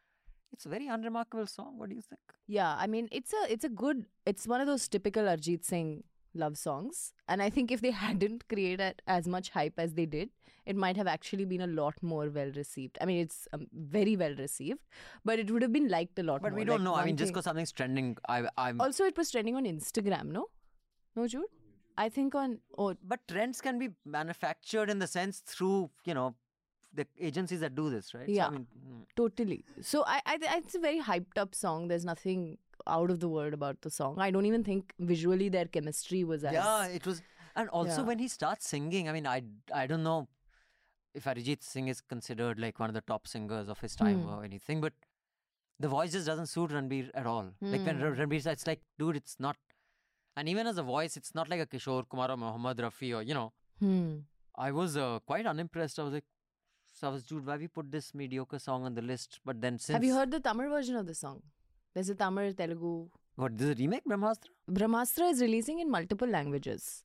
[0.54, 1.78] it's a very unremarkable song.
[1.78, 2.22] What do you think?
[2.48, 4.06] Yeah, I mean, it's a it's a good.
[4.26, 6.04] It's one of those typical Arjit Singh
[6.36, 10.30] love songs, and I think if they hadn't created as much hype as they did,
[10.66, 12.98] it might have actually been a lot more well received.
[13.02, 14.80] I mean, it's um, very well received,
[15.26, 16.50] but it would have been liked a lot more.
[16.50, 16.60] But more.
[16.60, 16.96] we don't Like, know.
[16.96, 18.80] I mean, just because something's trending, I, I'm.
[18.82, 20.48] Also, it was trending on Instagram, no?
[21.16, 21.46] No, Jude?
[21.98, 22.60] I think on.
[22.78, 26.36] Oh, but trends can be manufactured in the sense through, you know,
[26.94, 28.28] the agencies that do this, right?
[28.28, 28.48] So, Yeah.
[28.48, 29.04] I mean, mm.
[29.16, 29.66] totally.
[29.82, 31.88] So I, I, it's a very hyped up song.
[31.88, 34.20] There's nothing out of the world about the song.
[34.20, 36.54] I don't even think visually their chemistry was as.
[36.54, 37.22] yeah, it was.
[37.56, 38.08] And also Yeah.
[38.08, 40.28] when he starts singing, I mean, I, I don't know
[41.14, 44.30] if Arijit Singh is considered like one of the top singers of his time Hmm.
[44.30, 44.94] or anything, but
[45.80, 47.52] the voice just doesn't suit Ranbir at all.
[47.62, 48.04] Like when Hmm.
[48.22, 49.56] Ranbir, it's like, dude, it's not.
[50.36, 53.22] And even as a voice, it's not like a Kishore Kumar or Muhammad Rafi or,
[53.22, 53.52] you know.
[53.80, 54.20] Hmm.
[54.56, 56.00] I was uh, quite unimpressed.
[56.00, 56.26] I was like,
[57.04, 59.40] so I was, dude, why we put this mediocre song on the list?
[59.46, 59.94] But then since.
[59.96, 61.42] Have you heard the Tamil version of the song?
[61.94, 63.08] There's a Tamil, Telugu.
[63.36, 64.50] What, this is a remake, Brahmastra?
[64.72, 67.04] Brahmastra is releasing in multiple languages.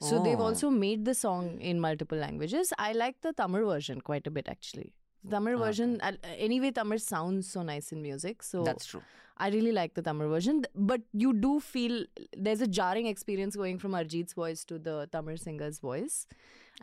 [0.00, 0.44] So they've Oh.
[0.50, 2.72] also made the song in multiple languages.
[2.78, 4.92] I like the Tamil version quite a bit actually.
[5.24, 6.12] The Tamil Ah, version, uh,
[6.48, 8.42] anyway, Tamil sounds so nice in music.
[8.42, 9.02] So That's true.
[9.36, 10.64] I really like the Tamil version.
[10.74, 12.04] But you do feel
[12.36, 16.26] there's a jarring experience going from Arjit's voice to the Tamil singer's voice.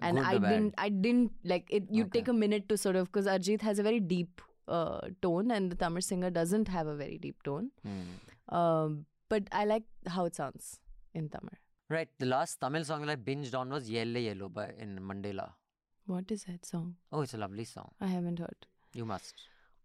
[0.01, 1.83] And Good I didn't, I didn't like it.
[1.89, 5.51] You take a minute to sort of, because Arjit has a very deep uh, tone
[5.51, 7.71] and the Tamil singer doesn't have a very deep tone.
[7.83, 8.55] Hmm.
[8.55, 10.79] Um, but I like how it sounds
[11.13, 11.51] in Tamil.
[11.89, 12.07] Right.
[12.19, 15.51] The last Tamil song that I binged on was Yelle Yellow by in Mandela.
[16.05, 16.95] What is that song?
[17.11, 17.91] Oh, it's a lovely song.
[17.99, 18.65] I haven't heard.
[18.93, 19.33] You must.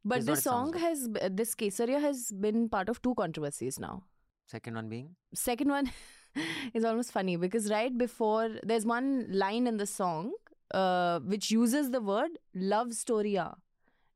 [0.05, 0.81] But This this what it sounds song like.
[0.83, 4.05] has, this Kesariya has been part of two controversies now.
[4.47, 5.17] Second one being?
[5.35, 5.91] Second one
[6.75, 10.33] is almost funny because right before, there's one line in the song
[10.73, 13.55] uh, which uses the word love storya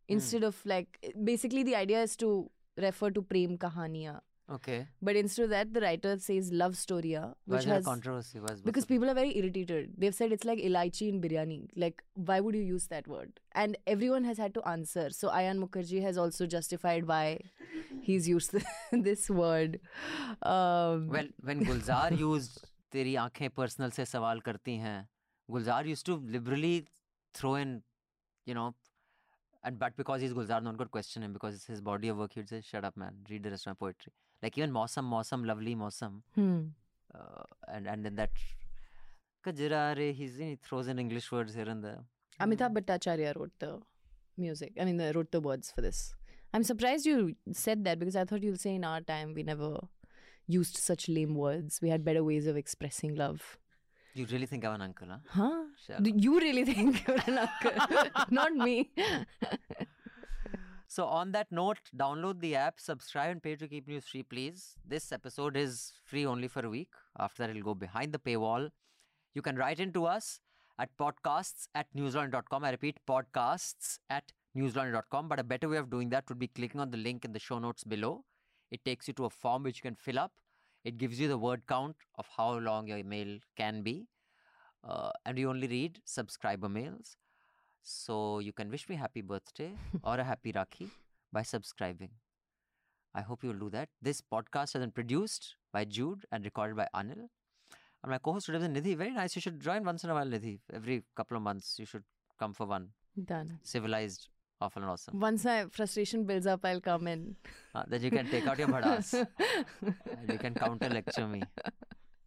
[0.09, 4.21] instead of like, basically the idea is to refer to prem kahaniya.
[4.51, 4.87] Okay.
[5.03, 9.11] But instead of that, the writer says love story, which has controversy was because people
[9.11, 9.91] are very irritated.
[9.99, 11.69] They've said it's like elaichi in biryani.
[11.77, 13.41] Like, why would you use that word?
[13.53, 15.11] And everyone has had to answer.
[15.11, 17.41] So Ayan Mukerji has also justified why
[18.01, 18.55] he's used
[18.93, 19.81] this word.
[20.43, 25.05] Um, well, when Gulzar used "Teri aankhein personal se sawal karti hain,"
[25.51, 26.87] Gulzar used to liberally
[27.35, 27.83] throw in,
[28.47, 28.75] you know,
[29.63, 32.17] and but because he's Gulzar, no one could question him because it's his body of
[32.17, 32.33] work.
[32.33, 33.21] He'd say, "Shut up, man!
[33.29, 36.61] Read the rest of my poetry." Like even Mausam, Mausam, lovely Mausam, Hmm.
[37.14, 38.30] uh, and and then that
[39.45, 42.01] Kajra Re, he's he throws in English words here and there.
[42.41, 43.80] Amitabh Bhattacharya wrote the
[44.36, 44.72] music.
[44.80, 46.14] I mean, the, wrote the words for this.
[46.55, 49.70] I'm surprised you said that because I thought you'll say in our time we never
[50.47, 51.80] used such lame words.
[51.82, 53.59] We had better ways of expressing love.
[54.14, 55.18] You really think I'm an uncle, huh?
[55.89, 55.99] Huh?
[56.01, 57.72] Do you really think you're an uncle?
[58.30, 58.91] Not me.
[60.91, 64.74] So on that note, download the app, subscribe and pay to keep news free, please.
[64.86, 66.89] This episode is free only for a week.
[67.18, 68.70] After that, it'll go behind the paywall.
[69.34, 70.41] You can write into us
[70.78, 72.64] at podcasts at newslaundry.com.
[72.64, 75.28] I repeat, podcasts at newslaundry.com.
[75.28, 77.39] But a better way of doing that would be clicking on the link in the
[77.39, 78.24] show notes below.
[78.70, 80.32] It takes you to a form which you can fill up.
[80.84, 84.07] It gives you the word count of how long your email can be.
[84.82, 87.18] Uh, and we only read subscriber mails.
[87.91, 89.72] So you can wish me happy birthday
[90.03, 90.91] or a happy Rakhi
[91.32, 92.11] by subscribing.
[93.14, 93.89] I hope you'll do that.
[94.03, 97.28] This podcast has been produced by Jude and recorded by Anil.
[98.03, 98.95] And my co-host today was Nidhi.
[98.95, 99.34] Very nice.
[99.34, 100.59] You should join once in a while, Nidhi.
[100.72, 102.05] Every couple of months, you should
[102.39, 102.89] come for one.
[103.24, 103.59] Done.
[103.62, 104.28] Civilized,
[104.61, 105.18] awful and awesome.
[105.18, 107.36] Once my frustration builds up, I'll come in.
[107.74, 109.14] Uh, then you can take out your bhadas.
[109.82, 111.43] and you can counter lecture me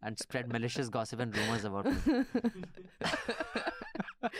[0.02, 2.24] and spread malicious gossip and rumors about me.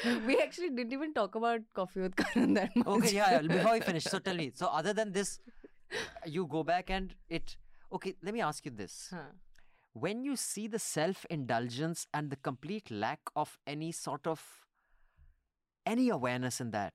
[0.27, 2.87] we actually didn't even talk about Koffee with Karan that much.
[2.87, 3.43] Okay, yeah, yeah.
[3.43, 4.53] Before we finish, so tell me.
[4.55, 5.39] So, other than this,
[6.27, 7.57] you go back and it.
[7.93, 9.09] Okay, let me ask you this.
[9.11, 9.33] Huh.
[9.93, 14.43] When you see the self indulgence and the complete lack of any sort of
[15.85, 16.95] any awareness in that,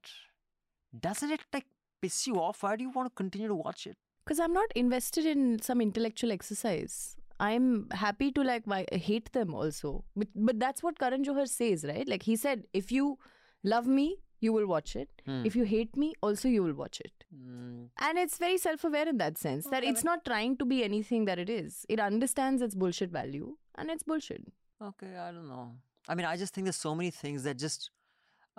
[0.99, 1.66] doesn't it like
[2.01, 2.64] piss you off?
[2.64, 3.97] Why do you want to continue to watch it?
[4.26, 7.16] Because I'm not invested in some intellectual exercise.
[7.40, 10.04] I'm happy to like hate them also.
[10.16, 12.08] But, but that's what Karan Johar says, right?
[12.08, 13.18] Like he said, if you
[13.64, 15.10] love me, you will watch it.
[15.26, 15.44] Hmm.
[15.46, 17.24] If you hate me, also you will watch it.
[17.36, 20.84] Mm, And it's very self aware in that sense that it's not trying to be
[20.84, 21.86] anything that it is.
[21.90, 24.44] It understands its bullshit value and it's bullshit.
[24.82, 25.72] okay, I don't know.
[26.08, 27.90] I mean, I just think there's so many things that just.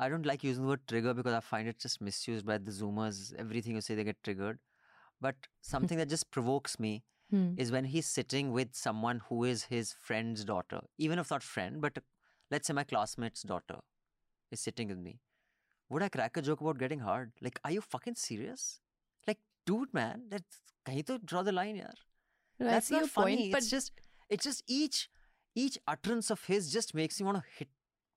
[0.01, 2.71] I don't like using the word trigger because I find it just misused by the
[2.71, 3.35] Zoomers.
[3.37, 4.59] Everything you say, they get triggered.
[5.21, 7.55] But something that just provokes me Hmm.
[7.59, 11.81] is when he's sitting with someone who is his friend's daughter, even if not friend,
[11.83, 11.99] but
[12.51, 13.81] let's say my classmate's daughter
[14.51, 15.19] is sitting with me.
[15.91, 17.33] Would I crack a joke about getting hard?
[17.43, 18.81] Like, are you fucking serious?
[19.27, 21.93] Like, dude, man, that's kahin to draw the line, yaar.
[22.59, 23.37] No, That's not funny.
[23.37, 23.93] point, but it's just,
[24.31, 25.11] it's just each,
[25.55, 27.69] each utterance of his just makes me want to hit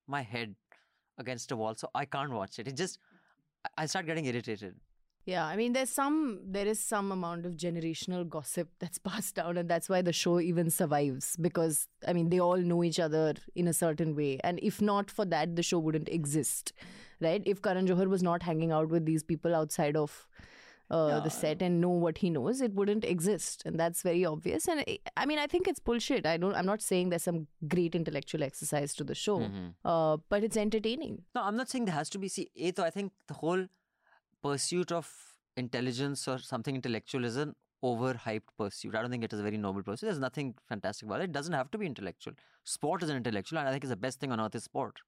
[0.07, 0.55] my head
[1.17, 1.75] against a wall.
[1.75, 2.67] So I can't watch it.
[2.67, 2.97] It just,
[3.77, 4.75] I start getting irritated.
[5.25, 9.57] Yeah, I mean, there's some, there is some amount of generational gossip that's passed down,
[9.57, 13.35] and that's why the show even survives because, I mean, they all know each other
[13.55, 14.39] in a certain way.
[14.43, 16.73] And if not for that, the show wouldn't exist,
[17.19, 17.41] right?
[17.45, 20.27] If Karan Johar was not hanging out with these people outside of
[20.89, 24.67] uh, the set and know what he knows, it wouldn't exist, and that's very obvious.
[24.67, 26.25] And I- I mean, I think it's bullshit.
[26.25, 26.53] I don't.
[26.53, 29.73] I'm not saying there's some great intellectual exercise to the show, Mhm.
[29.85, 31.21] uh, but it's entertaining.
[31.33, 32.27] No, I'm not saying there has to be.
[32.27, 33.67] See, A, though, I think the whole
[34.41, 35.09] pursuit of
[35.57, 38.95] intelligence or something intellectual is an overhyped pursuit.
[38.95, 40.07] I don't think it is a very noble pursuit.
[40.07, 41.25] There's nothing fantastic about it.
[41.25, 42.33] It doesn't have to be intellectual.
[42.63, 44.99] Sport is an intellectual, and I think it's the best thing on earth is sport.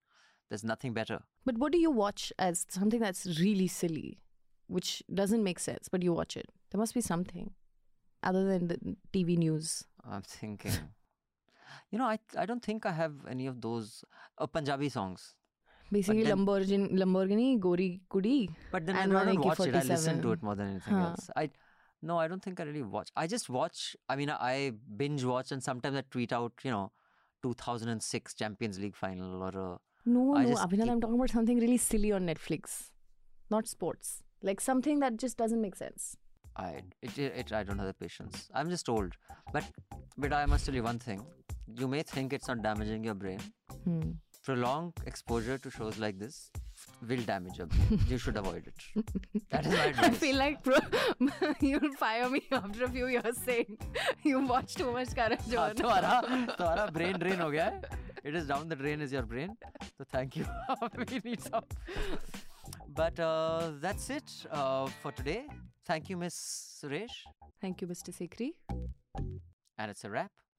[0.50, 1.20] There's nothing better.
[1.46, 4.20] But what do you watch as something that's really silly,
[4.68, 6.48] which doesn't make sense, but you watch it?
[6.72, 7.52] There must be something
[8.22, 8.78] other than the
[9.14, 9.86] TV news.
[10.10, 10.72] I'm thinking.
[11.92, 14.04] you know, I I don't think I have any of those
[14.38, 15.36] uh, Punjabi songs.
[15.94, 18.38] Basically, then- Lamborghini, Lamborghini, Gori Kudi.
[18.72, 19.76] But then I don't watch it.
[19.76, 20.34] I listen to AK-47.
[20.34, 21.10] it more than anything Huh.
[21.10, 21.30] else.
[21.44, 21.50] I
[22.10, 23.10] no, I don't think I really watch.
[23.16, 23.82] I just watch.
[24.10, 24.56] I mean, I
[25.02, 26.92] binge watch, and sometimes I tweet out, you know,
[27.44, 31.78] 2006 Champions League final or a No, I no, Abhinand, I'm talking about something really
[31.78, 32.92] silly on Netflix,
[33.50, 34.12] not sports.
[34.42, 36.18] Like something that just doesn't make sense.
[36.58, 38.50] I it, it, it I don't have the patience.
[38.54, 39.16] I'm just old.
[39.54, 39.64] But
[40.18, 41.26] but I must tell you one thing.
[41.84, 43.40] You may think it's not damaging your brain.
[43.86, 44.12] Hmm
[44.44, 46.50] prolonged exposure to shows like this
[47.10, 48.00] will damage your brain.
[48.08, 49.04] you should avoid it.
[49.52, 50.06] That is my advice.
[50.06, 50.78] I feel like bro,
[51.62, 53.78] you'll fire me after a few years saying
[54.24, 55.74] you watch too much Karan Johar.
[55.76, 57.68] तुम्हारा brain drain हो गया
[58.32, 59.56] It is down the drain is your brain.
[59.98, 60.46] So thank you.
[60.98, 61.66] we need some.
[63.00, 65.42] But uh, that's it uh, for today.
[65.90, 66.36] Thank you, Miss
[66.82, 67.16] Suresh.
[67.64, 68.14] Thank you, Mr.
[68.20, 68.48] Sekhri.
[69.78, 70.32] And it's a wrap.